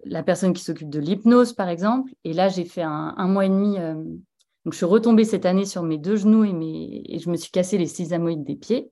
[0.06, 2.12] la personne qui s'occupe de l'hypnose, par exemple.
[2.24, 3.78] Et là, j'ai fait un, mois et demi.
[3.78, 7.52] Euh, donc, je suis retombée cette année sur mes deux genoux et, je me suis
[7.52, 8.92] cassé les six amoïdes des pieds.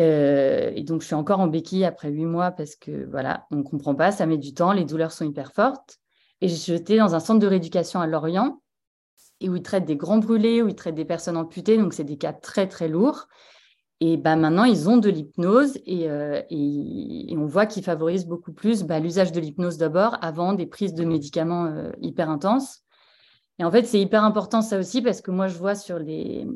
[0.00, 3.56] Euh, et donc, je suis encore en béquille après huit mois parce que, voilà, on
[3.56, 5.98] ne comprend pas, ça met du temps, les douleurs sont hyper fortes.
[6.40, 8.62] Et j'étais dans un centre de rééducation à Lorient,
[9.42, 12.04] et où ils traitent des grands brûlés, où ils traitent des personnes amputées, donc c'est
[12.04, 13.26] des cas très, très lourds.
[14.04, 18.82] Et bah, maintenant, ils ont de l'hypnose euh, et, on voit qu'ils favorisent beaucoup plus
[18.82, 22.80] bah, l'usage de l'hypnose d'abord avant des prises de médicaments euh, hyper intenses.
[23.60, 26.48] Et en fait, c'est hyper important ça aussi parce que moi, je vois sur les...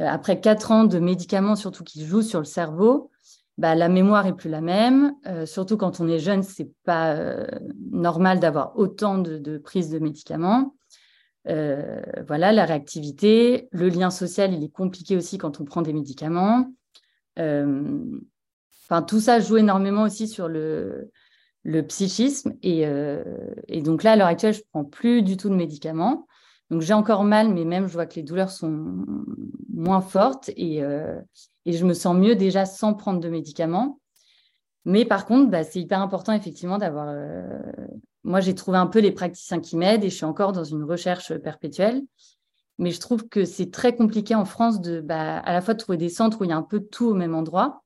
[0.00, 3.10] Euh, après quatre ans de médicaments, surtout qui jouent sur le cerveau,
[3.58, 5.12] bah, la mémoire est plus la même.
[5.44, 7.18] surtout quand on est jeune, c'est pas
[7.90, 10.74] normal d'avoir autant de prises de médicaments.
[11.48, 15.92] Euh, voilà, la réactivité, le lien social, il est compliqué aussi quand on prend des
[15.92, 16.72] médicaments.
[17.38, 18.04] Euh,
[18.84, 21.10] enfin, tout ça joue énormément aussi sur le,
[21.88, 22.54] psychisme.
[22.64, 23.24] Euh,
[23.68, 26.26] et, donc là, à l'heure actuelle, je prends plus du tout de médicaments.
[26.70, 29.04] Donc j'ai encore mal, mais même je vois que les douleurs sont
[29.68, 30.78] moins fortes et,
[31.66, 34.00] et je me sens mieux déjà sans prendre de médicaments.
[34.86, 37.14] Mais par contre, bah, c'est hyper important effectivement d'avoir.
[38.24, 40.84] Moi, j'ai trouvé un peu les praticiens qui m'aident et je suis encore dans une
[40.84, 42.02] recherche perpétuelle.
[42.78, 45.78] Mais je trouve que c'est très compliqué en France de bah, à la fois de
[45.78, 47.82] trouver des centres où il y a un peu de tout au même endroit,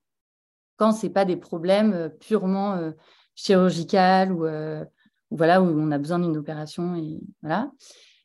[0.77, 2.91] quand ce n'est pas des problèmes euh, purement euh,
[3.35, 4.47] chirurgicaux ou,
[5.29, 7.69] voilà, où on a besoin d'une opération et voilà.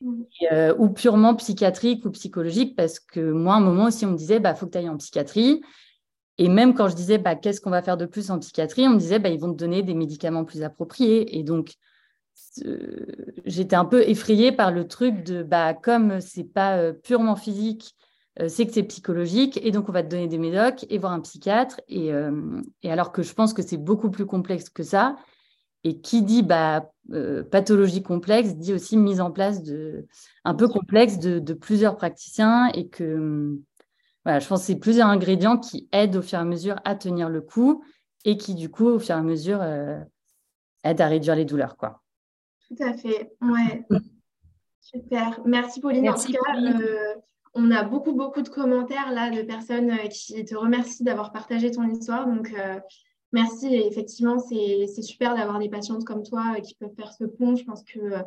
[0.01, 0.73] Mmh.
[0.79, 4.39] ou purement psychiatrique ou psychologique, parce que moi, à un moment aussi, on me disait,
[4.39, 5.61] bah, faut que tu ailles en psychiatrie.
[6.37, 8.91] Et même quand je disais, bah, qu'est-ce qu'on va faire de plus en psychiatrie, on
[8.91, 11.37] me disait, bah, ils vont te donner des médicaments plus appropriés.
[11.37, 11.75] Et donc,
[13.45, 17.95] j'étais un peu effrayée par le truc de, bah, comme c'est pas euh, purement physique,
[18.39, 21.13] euh, c'est que c'est psychologique, et donc on va te donner des médocs et voir
[21.13, 21.79] un psychiatre.
[21.87, 25.15] Et, euh, et alors que je pense que c'est beaucoup plus complexe que ça.
[25.85, 26.89] Et qui dit bah,
[27.51, 30.07] pathologie complexe dit aussi mise en place de,
[30.45, 33.59] un peu complexe de, plusieurs praticiens et que
[34.25, 37.27] je pense que c'est plusieurs ingrédients qui aident au fur et à mesure à tenir
[37.27, 37.83] le coup
[38.25, 39.99] et qui, du coup, au fur et à mesure, euh,
[40.83, 41.77] aident à réduire les douleurs.
[41.77, 42.02] Quoi.
[42.75, 43.31] Tout à fait.
[43.41, 43.85] Ouais.
[44.81, 45.41] Super.
[45.45, 46.09] Merci, Pauline.
[46.09, 47.15] en tout cas, euh,
[47.53, 51.71] on a beaucoup, beaucoup de commentaires là de personnes euh, qui te remercient d'avoir partagé
[51.71, 52.27] ton histoire.
[52.27, 52.53] Donc,
[53.31, 53.67] merci.
[53.67, 57.55] Et effectivement, c'est super d'avoir des patientes comme toi qui peuvent faire ce pont.
[57.55, 58.23] Je pense que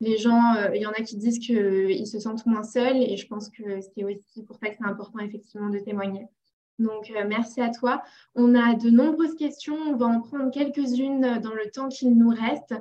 [0.00, 3.16] les gens, euh, il y en a qui disent qu'ils se sentent moins seuls et
[3.16, 6.26] je pense que c'est aussi pour ça que c'est important effectivement de témoigner.
[6.78, 8.02] Donc, euh, merci à toi.
[8.34, 9.76] On a de nombreuses questions.
[9.76, 12.74] On va en prendre quelques-unes dans le temps qu'il nous reste.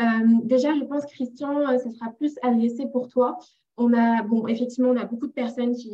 [0.00, 0.04] Euh,
[0.44, 3.38] déjà, je pense, Christian, ce sera plus adressé pour toi.
[3.76, 5.90] On a, bon, effectivement, on a beaucoup de personnes qui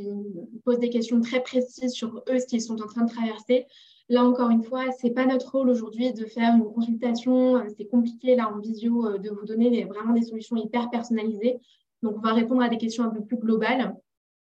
[0.64, 3.66] posent des questions très précises sur eux, ce qu'ils sont en train de traverser.
[4.08, 7.56] Là, encore une fois, ce n'est pas notre rôle aujourd'hui de faire une consultation.
[7.56, 11.58] Euh, c'est compliqué, là, en visio, euh, de vous donner vraiment des solutions hyper personnalisées.
[12.02, 13.96] Donc, on va répondre à des questions un peu plus globales.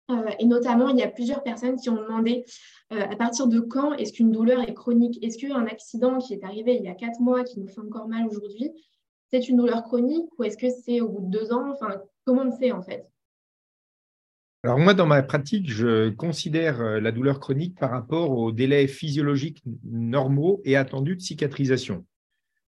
[0.10, 2.46] Euh, et notamment, il y a plusieurs personnes qui ont demandé
[2.90, 5.22] à partir de quand est-ce qu'une douleur est chronique?
[5.22, 8.08] Est-ce qu'un accident qui est arrivé il y a quatre mois, qui nous fait encore
[8.08, 8.72] mal aujourd'hui,
[9.30, 11.70] c'est une douleur chronique ou est-ce que c'est au bout de deux ans?
[11.72, 13.06] Enfin, comment on fait en fait?
[14.64, 18.88] Alors moi, dans ma pratique, je considère euh, la douleur chronique par rapport aux délais
[18.88, 22.06] physiologiques normaux et attendus de cicatrisation.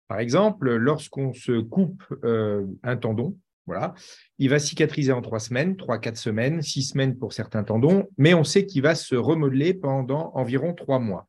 [0.07, 3.37] Par exemple, lorsqu'on se coupe euh, un tendon,
[3.69, 3.95] voilà,
[4.39, 8.35] il va cicatriser en trois semaines, trois, quatre semaines, six semaines pour certains tendons, mais
[8.35, 11.29] on sait qu'il va se remodeler pendant environ trois mois.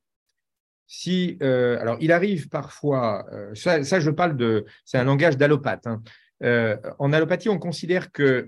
[0.88, 5.86] Si, euh, alors, il arrive parfois, ça, je parle de, c'est un langage d'allopathe.
[5.86, 6.02] Hein.
[6.98, 8.48] en allopathie, on considère que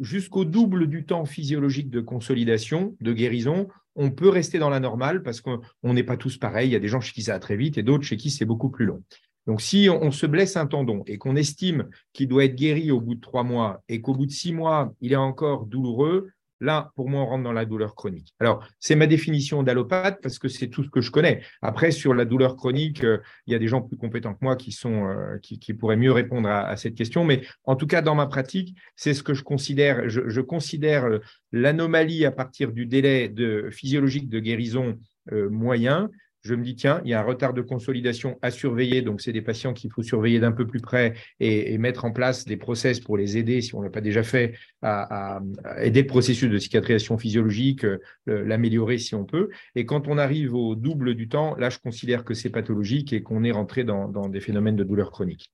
[0.00, 5.22] jusqu'au double du temps physiologique de consolidation, de guérison, on peut rester dans la normale
[5.22, 6.68] parce qu'on n'est pas tous pareils.
[6.68, 8.30] Il y a des gens chez qui ça va très vite et d'autres chez qui
[8.30, 9.02] c'est beaucoup plus long.
[9.46, 13.00] Donc, si on se blesse un tendon et qu'on estime qu'il doit être guéri au
[13.00, 16.28] bout de trois mois et qu'au bout de six mois, il est encore douloureux,
[16.62, 18.34] Là, pour moi, on rentre dans la douleur chronique.
[18.38, 21.42] Alors, c'est ma définition d'allopathe parce que c'est tout ce que je connais.
[21.62, 24.56] Après, sur la douleur chronique, euh, il y a des gens plus compétents que moi
[24.56, 25.38] qui, euh,
[25.78, 27.24] pourraient mieux répondre à, cette question.
[27.24, 30.06] Mais en tout cas, dans ma pratique, c'est ce que je considère.
[30.10, 31.20] Je, considère euh,
[31.50, 34.98] l'anomalie à partir du délai de, physiologique de guérison
[35.32, 36.10] moyen
[36.42, 39.32] je me dis, tiens, il y a un retard de consolidation à surveiller, donc c'est
[39.32, 43.00] des patients qu'il faut surveiller d'un peu plus près et, mettre en place des process
[43.00, 45.40] pour les aider, si on ne l'a pas déjà fait, à,
[45.78, 49.48] aider le processus de cicatrisation physiologique, euh, l'améliorer si on peut.
[49.74, 53.22] Et quand on arrive au double du temps, là, je considère que c'est pathologique et
[53.22, 55.52] qu'on est rentré dans, dans des phénomènes de douleur chronique.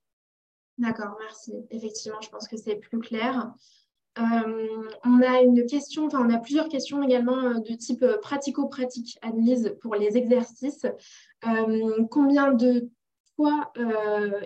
[0.78, 1.54] D'accord, merci.
[1.70, 3.50] Effectivement, je pense que c'est plus clair.
[4.18, 8.18] Euh, on a une question, enfin on a plusieurs questions également euh, de type euh,
[8.18, 10.86] pratico-pratique, Annelise, pour les exercices.
[12.10, 12.88] combien de
[13.36, 13.72] fois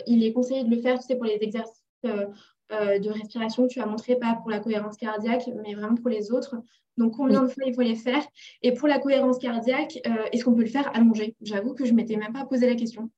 [0.06, 3.86] il est conseillé de le faire, tu sais, pour les exercices de respiration tu as
[3.86, 6.56] montré, pas pour la cohérence cardiaque, mais vraiment pour les autres?
[6.96, 8.22] Donc, combien de fois il faut les faire?
[8.62, 10.00] Et pour la cohérence cardiaque,
[10.32, 11.36] est-ce qu'on peut le faire allongé?
[11.40, 13.10] J'avoue que je ne m'étais même pas posé la question.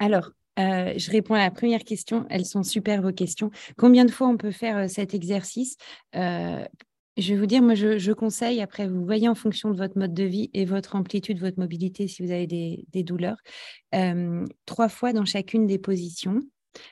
[0.00, 2.26] Alors, euh, je réponds à la première question.
[2.30, 3.50] Elles sont super vos questions.
[3.76, 5.76] Combien de fois on peut faire euh, cet exercice?
[6.14, 6.64] Euh,
[7.16, 10.12] Je vais vous dire, moi, je, conseille, après, vous voyez en fonction de votre mode
[10.14, 13.38] de vie et votre amplitude, votre mobilité, si vous avez des, des douleurs,
[14.66, 16.40] trois fois dans chacune des positions.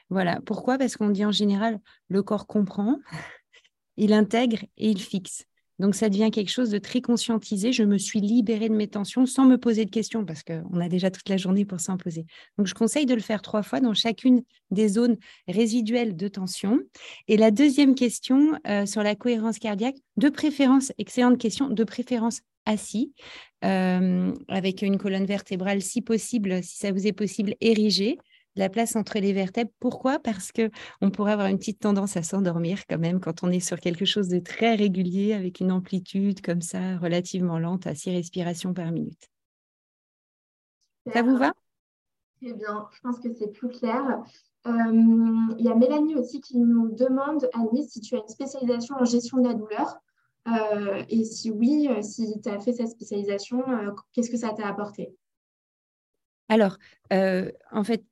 [0.09, 0.41] Voilà.
[0.47, 0.79] Pourquoi?
[0.79, 2.99] Parce qu'on dit en général, le corps comprend,
[3.99, 5.45] il intègre et il fixe.
[5.79, 7.73] Donc, ça devient quelque chose de très conscientisé.
[7.73, 10.89] Je me suis libérée de mes tensions sans me poser de questions parce qu'on a
[10.89, 12.27] déjà toute la journée pour s'en poser.
[12.59, 15.17] Donc, je conseille de le faire trois fois dans chacune des zones
[15.49, 16.81] résiduelles de tension.
[17.29, 22.41] Et la deuxième question euh, sur la cohérence cardiaque, de préférence, excellente question, de préférence
[22.67, 23.13] assis,
[23.65, 28.19] euh, avec une colonne vertébrale si possible, si ça vous est possible, érigée.
[28.57, 29.73] La place entre les vertèbres.
[29.81, 30.19] Pourquoi?
[30.19, 33.61] Parce que on pourrait avoir une petite tendance à s'endormir quand même quand on est
[33.61, 38.11] sur quelque chose de très régulier avec une amplitude comme ça relativement lente à six
[38.11, 39.29] respirations par minute.
[41.13, 41.53] Ça vous va?
[42.41, 44.23] Très bien, je pense que c'est plus clair.
[44.67, 44.73] Euh,
[45.59, 49.05] il y a Mélanie aussi qui nous demande, Annie, si tu as une spécialisation en
[49.05, 49.99] gestion de la douleur.
[50.47, 53.63] Euh, et si oui, euh, si tu as fait cette spécialisation,
[54.13, 55.15] qu'est-ce que ça t'a apporté?
[56.49, 56.77] Alors,
[57.11, 58.05] en fait,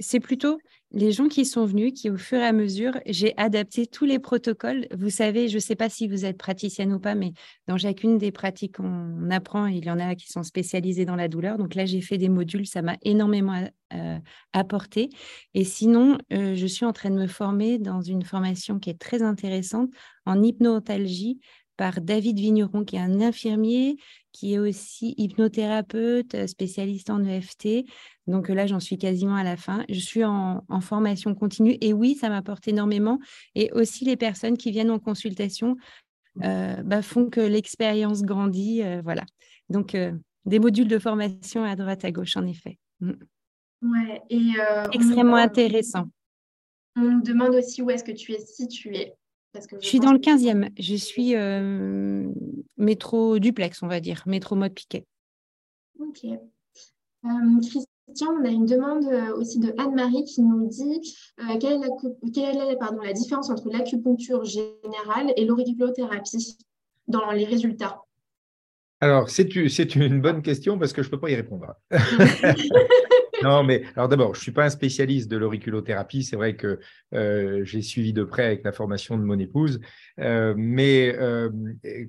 [0.00, 0.58] c'est plutôt
[0.92, 4.18] les gens qui sont venus, qui au fur et à mesure, j'ai adapté tous les
[4.18, 4.88] protocoles.
[4.92, 7.32] Vous savez, je ne sais pas si vous êtes praticienne ou pas, mais
[7.68, 11.28] dans chacune des pratiques, on apprend, il y en a qui sont spécialisés dans la
[11.28, 11.58] douleur.
[11.58, 14.18] Donc là, j'ai fait des modules, ça m'a énormément euh,
[14.52, 15.10] apporté.
[15.54, 19.00] Et sinon, euh, je suis en train de me former dans une formation qui est
[19.00, 19.90] très intéressante
[20.26, 21.38] en hypnotalgie
[21.80, 23.96] par David Vigneron, qui est un infirmier,
[24.32, 27.86] qui est aussi hypnothérapeute, euh, spécialiste en EFT.
[28.26, 29.86] Donc euh, là, j'en suis quasiment à la fin.
[29.88, 33.18] Je suis en, formation continue et oui, ça m'apporte énormément.
[33.54, 35.76] Et aussi, les personnes qui viennent en consultation
[36.44, 38.82] euh, bah, font que l'expérience grandit.
[39.02, 39.24] voilà.
[39.70, 39.96] Donc,
[40.44, 42.76] des modules de formation à droite, à gauche, en effet.
[43.00, 43.12] Mm.
[43.80, 44.50] Ouais, et
[44.92, 46.10] Extrêmement intéressant.
[46.94, 49.14] On me demande aussi où est-ce que tu es
[49.54, 50.70] je, suis dans le 15e.
[50.78, 52.28] Je suis euh,
[52.76, 55.06] métro duplex, on va dire, métro mode piquet.
[55.98, 56.24] Ok.
[56.24, 57.28] Euh,
[57.60, 61.00] Christian, on a une demande euh, aussi de Anne-Marie qui nous dit
[61.60, 61.88] quelle est, la,
[62.32, 66.56] quelle est pardon, la différence entre l'acupuncture générale et l'auriculothérapie
[67.08, 68.02] dans les résultats?
[69.00, 71.74] Alors, c'est une bonne question parce que je ne peux pas y répondre.
[73.42, 76.24] non, mais alors d'abord, je ne suis pas un spécialiste de l'auriculothérapie.
[76.24, 76.78] C'est vrai que
[77.14, 79.80] euh, j'ai suivi de près avec la formation de mon épouse.
[80.18, 81.50] Euh, mais euh,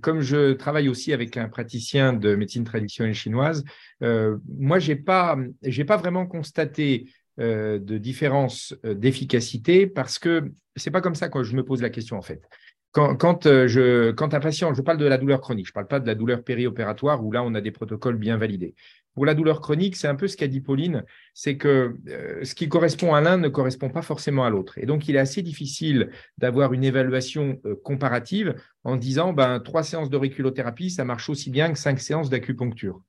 [0.02, 3.64] comme je travaille aussi avec un praticien de médecine traditionnelle chinoise,
[4.02, 5.38] moi, je n'ai pas,
[5.88, 11.56] pas vraiment constaté de différence d'efficacité parce que ce n'est pas comme ça que je
[11.56, 12.42] me pose la question en fait
[12.92, 15.88] quand, euh, je, quand un patient, je parle de la douleur chronique, je ne parle
[15.88, 18.76] pas de la douleur périopératoire où là, on a des protocoles bien validés.
[19.14, 22.56] Pour la douleur chronique, c'est un peu ce qu'a dit Pauline, c'est que euh, ce
[22.56, 24.78] qui correspond à l'un ne correspond pas forcément à l'autre.
[24.78, 29.84] Et donc, il est assez difficile d'avoir une évaluation euh, comparative en disant ben, trois
[29.84, 33.02] séances d'auriculothérapie, ça marche aussi bien que cinq séances d'acupuncture.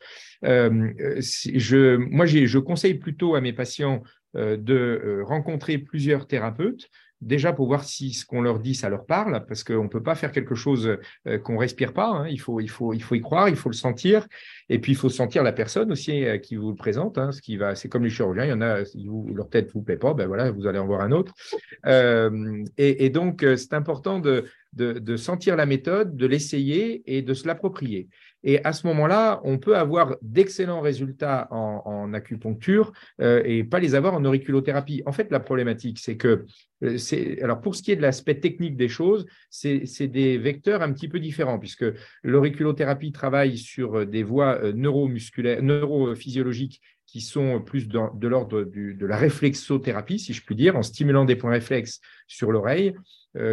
[0.43, 4.03] je, moi, je conseille plutôt à mes patients
[4.35, 6.89] de rencontrer plusieurs thérapeutes
[7.23, 10.03] déjà pour voir si ce qu'on leur dit, ça leur parle, parce qu'on ne peut
[10.03, 12.09] pas faire quelque chose euh, qu'on ne respire pas.
[12.09, 12.29] Hein.
[12.29, 14.27] Il, faut, il, faut, il faut y croire, il faut le sentir.
[14.68, 17.16] Et puis, il faut sentir la personne aussi euh, qui vous le présente.
[17.18, 19.68] Hein, ce qui va, c'est comme les chirurgiens, il y en a, si leur tête
[19.68, 21.33] ne vous plaît pas, ben voilà, vous allez en voir un autre.
[21.85, 27.47] Euh, et, donc, c'est important de, de, sentir la méthode, de l'essayer et de se
[27.47, 28.09] l'approprier.
[28.45, 33.95] Et à ce moment-là, on peut avoir d'excellents résultats en, acupuncture euh, et pas les
[33.95, 35.03] avoir en auriculothérapie.
[35.07, 36.47] En fait, la problématique, c'est que,
[36.82, 36.99] euh,
[37.43, 41.09] alors pour ce qui est de l'aspect technique des choses, c'est des vecteurs un petit
[41.09, 41.86] peu différents, puisque
[42.22, 50.18] l'auriculothérapie travaille sur des voies euh, neurophysiologiques qui sont plus de l'ordre de la réflexothérapie,
[50.18, 52.95] si je puis dire, en stimulant des points réflexes sur l'oreille,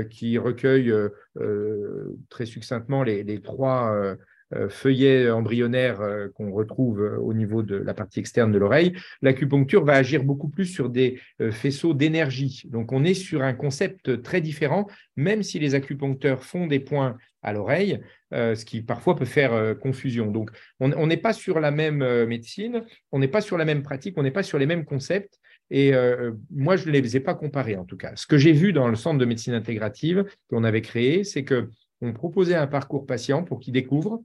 [0.09, 0.93] qui recueillent
[2.29, 4.15] très succinctement les trois euh,
[4.69, 9.85] feuillet embryonnaire euh, qu'on retrouve euh, au niveau de la partie externe de l'oreille, l'acupuncture
[9.85, 11.19] va agir beaucoup plus sur des
[11.51, 12.63] faisceaux d'énergie.
[12.65, 17.17] Donc on est sur un concept très différent, même si les acupuncteurs font des points
[17.41, 17.99] à l'oreille,
[18.31, 20.31] ce qui parfois peut faire confusion.
[20.31, 24.17] Donc on n'est pas sur la même médecine, on n'est pas sur la même pratique,
[24.17, 25.39] on n'est pas sur les mêmes concepts.
[25.71, 25.93] Et
[26.51, 28.11] moi, je ne les ai pas comparés en tout cas.
[28.15, 31.69] Ce que j'ai vu dans le centre de médecine intégrative qu'on avait créé, c'est que
[32.01, 34.21] on proposait un parcours patient pour qu'il découvre.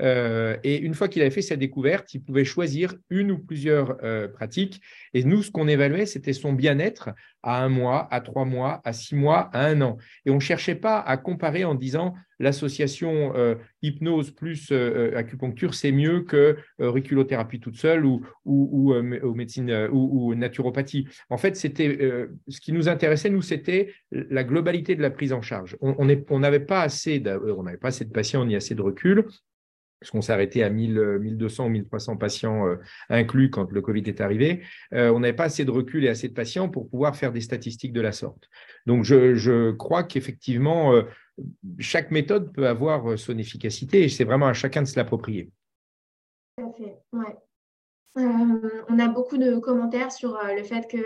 [0.00, 3.98] Euh, et une fois qu'il avait fait sa découverte, il pouvait choisir une ou plusieurs
[4.02, 4.80] euh, pratiques.
[5.14, 7.10] Et nous, ce qu'on évaluait, c'était son bien-être
[7.42, 9.96] à un mois, à trois mois, à six mois, à un an.
[10.24, 14.72] Et on ne cherchait pas à comparer en disant l'association euh, hypnose plus
[15.14, 18.22] acupuncture, c'est mieux que auriculothérapie toute seule ou,
[19.34, 21.06] médecine ou, naturopathie.
[21.28, 21.98] En fait, c'était
[22.48, 25.76] ce qui nous intéressait, nous, c'était la globalité de la prise en charge.
[25.80, 27.22] On n'avait pas assez,
[27.56, 29.26] on n'avait pas assez de patients ni assez de recul
[30.00, 32.76] parce qu'on s'est arrêté à 1000, 1200 ou 1300 patients euh,
[33.10, 34.62] inclus quand le Covid est arrivé,
[34.94, 37.42] euh, on n'avait pas assez de recul et assez de patients pour pouvoir faire des
[37.42, 38.48] statistiques de la sorte.
[38.86, 41.02] Donc, je, crois qu'effectivement, euh,
[41.78, 45.50] chaque méthode peut avoir son efficacité et c'est vraiment à chacun de se l'approprier.
[46.56, 48.24] Tout à fait, ouais.
[48.88, 50.98] on a beaucoup de commentaires sur le fait que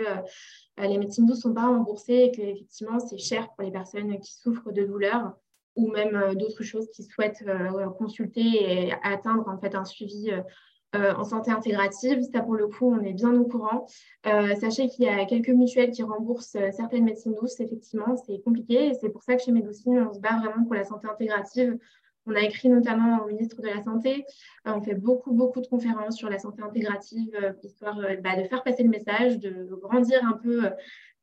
[0.81, 4.33] les médecines douces ne sont pas remboursées et qu'effectivement, c'est cher pour les personnes qui
[4.33, 5.33] souffrent de douleurs
[5.75, 10.31] ou même euh, d'autres choses qui souhaitent euh, consulter et atteindre en fait un suivi
[10.93, 12.21] en santé intégrative.
[12.31, 13.85] Ça, pour le coup, on est bien au courant.
[14.23, 17.59] sachez qu'il y a quelques mutuelles qui remboursent certaines médecines douces.
[17.59, 20.73] Effectivement, c'est compliqué et c'est pour ça que chez Médocine, on se bat vraiment pour
[20.73, 21.77] la santé intégrative.
[22.27, 24.23] On a écrit notamment au ministre de la Santé.
[24.63, 28.83] on fait beaucoup, beaucoup de conférences sur la santé intégrative, histoire bah, de faire passer
[28.83, 30.69] le message, de, grandir un peu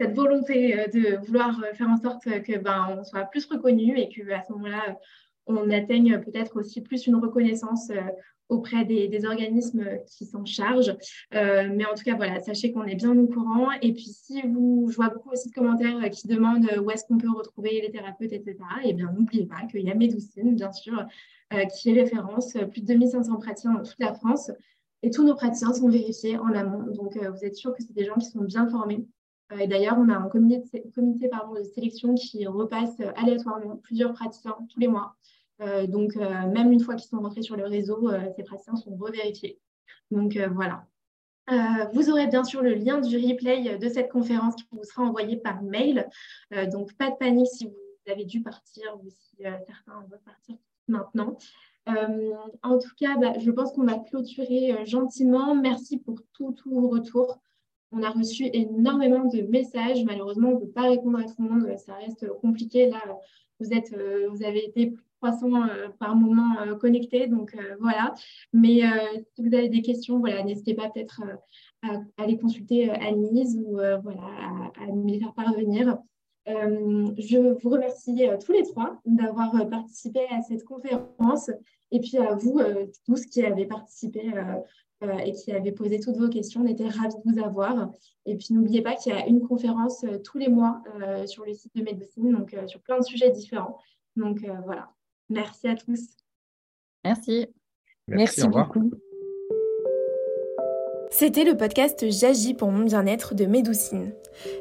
[0.03, 4.43] cette volonté de vouloir faire en sorte que ben, on soit plus reconnu et qu'à
[4.43, 4.99] ce moment-là,
[5.47, 8.01] on atteigne peut-être aussi plus une reconnaissance euh,
[8.49, 10.95] auprès des, organismes qui s'en chargent.
[11.35, 13.71] Euh, mais en tout cas, voilà, sachez qu'on est bien au courant.
[13.81, 17.19] Et puis, si vous, je vois beaucoup aussi de commentaires qui demandent où est-ce qu'on
[17.19, 20.73] peut retrouver les thérapeutes, etc., et eh bien, n'oubliez pas qu'il y a Médoucine, bien
[20.73, 21.07] sûr,
[21.55, 24.51] euh, qui est référence, plus de 2500 praticiens dans toute la France.
[25.03, 26.85] Et tous nos praticiens sont vérifiés en amont.
[26.93, 29.07] Donc, vous êtes sûr que c'est des gens qui sont bien formés.
[29.61, 34.89] Et d'ailleurs, on a un comité, de sélection qui repasse aléatoirement plusieurs praticiens tous les
[34.89, 35.17] mois
[35.63, 38.77] euh, donc, euh, même une fois qu'ils sont rentrés sur le réseau, euh, ces praticiens
[38.77, 39.61] sont revérifiés.
[40.11, 40.87] Donc, voilà.
[41.95, 45.37] vous aurez bien sûr le lien du replay de cette conférence qui vous sera envoyé
[45.39, 46.07] par mail.
[46.71, 51.39] donc, pas de panique si vous avez dû partir ou si certains veulent partir maintenant.
[51.87, 55.55] en tout cas, bah, je pense qu'on va clôturer gentiment.
[55.55, 57.41] Merci pour tous vos retours.
[57.93, 60.05] On a reçu énormément de messages.
[60.05, 61.79] Malheureusement, on ne peut pas répondre à tout le monde.
[61.79, 62.89] Ça reste compliqué.
[62.89, 63.01] Là,
[63.61, 63.95] vous, êtes,
[64.31, 67.27] vous avez été 300 euh, par moment euh, connectés.
[67.27, 68.15] Donc euh, voilà.
[68.53, 68.83] Mais
[69.35, 71.23] si vous avez des questions, voilà, n'hésitez pas peut-être
[71.83, 74.23] à, aller consulter Anise ou voilà,
[74.79, 75.99] à, à, me les faire parvenir.
[76.47, 81.51] je vous remercie tous les trois d'avoir participé à cette conférence
[81.91, 82.61] et puis à vous
[83.05, 84.33] tous qui avez participé
[85.25, 86.63] et qui avez posé toutes vos questions.
[86.63, 87.91] On était ravis de vous avoir.
[88.27, 90.83] Et puis n'oubliez pas qu'il y a une conférence tous les mois
[91.27, 93.79] sur le site de médecine, donc sur plein de sujets différents.
[94.17, 94.93] Donc voilà.
[95.29, 96.17] Merci à tous.
[97.05, 97.47] Merci.
[98.09, 98.91] Merci, beaucoup.
[101.23, 104.11] C'était le podcast J'agis pour mon bien-être de Médoucine.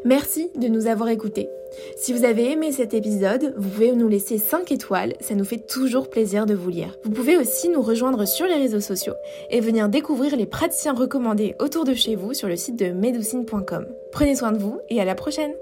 [0.05, 1.49] Merci de nous avoir écoutés.
[1.97, 5.65] Si vous avez aimé cet épisode, vous pouvez nous laisser 5 étoiles, ça nous fait
[5.65, 6.95] toujours plaisir de vous lire.
[7.03, 9.15] Vous pouvez aussi nous rejoindre sur les réseaux sociaux
[9.49, 13.87] et venir découvrir les praticiens recommandés autour de chez vous sur le site de medoucine.com.
[14.11, 15.55] Prenez soin de vous et à la prochaine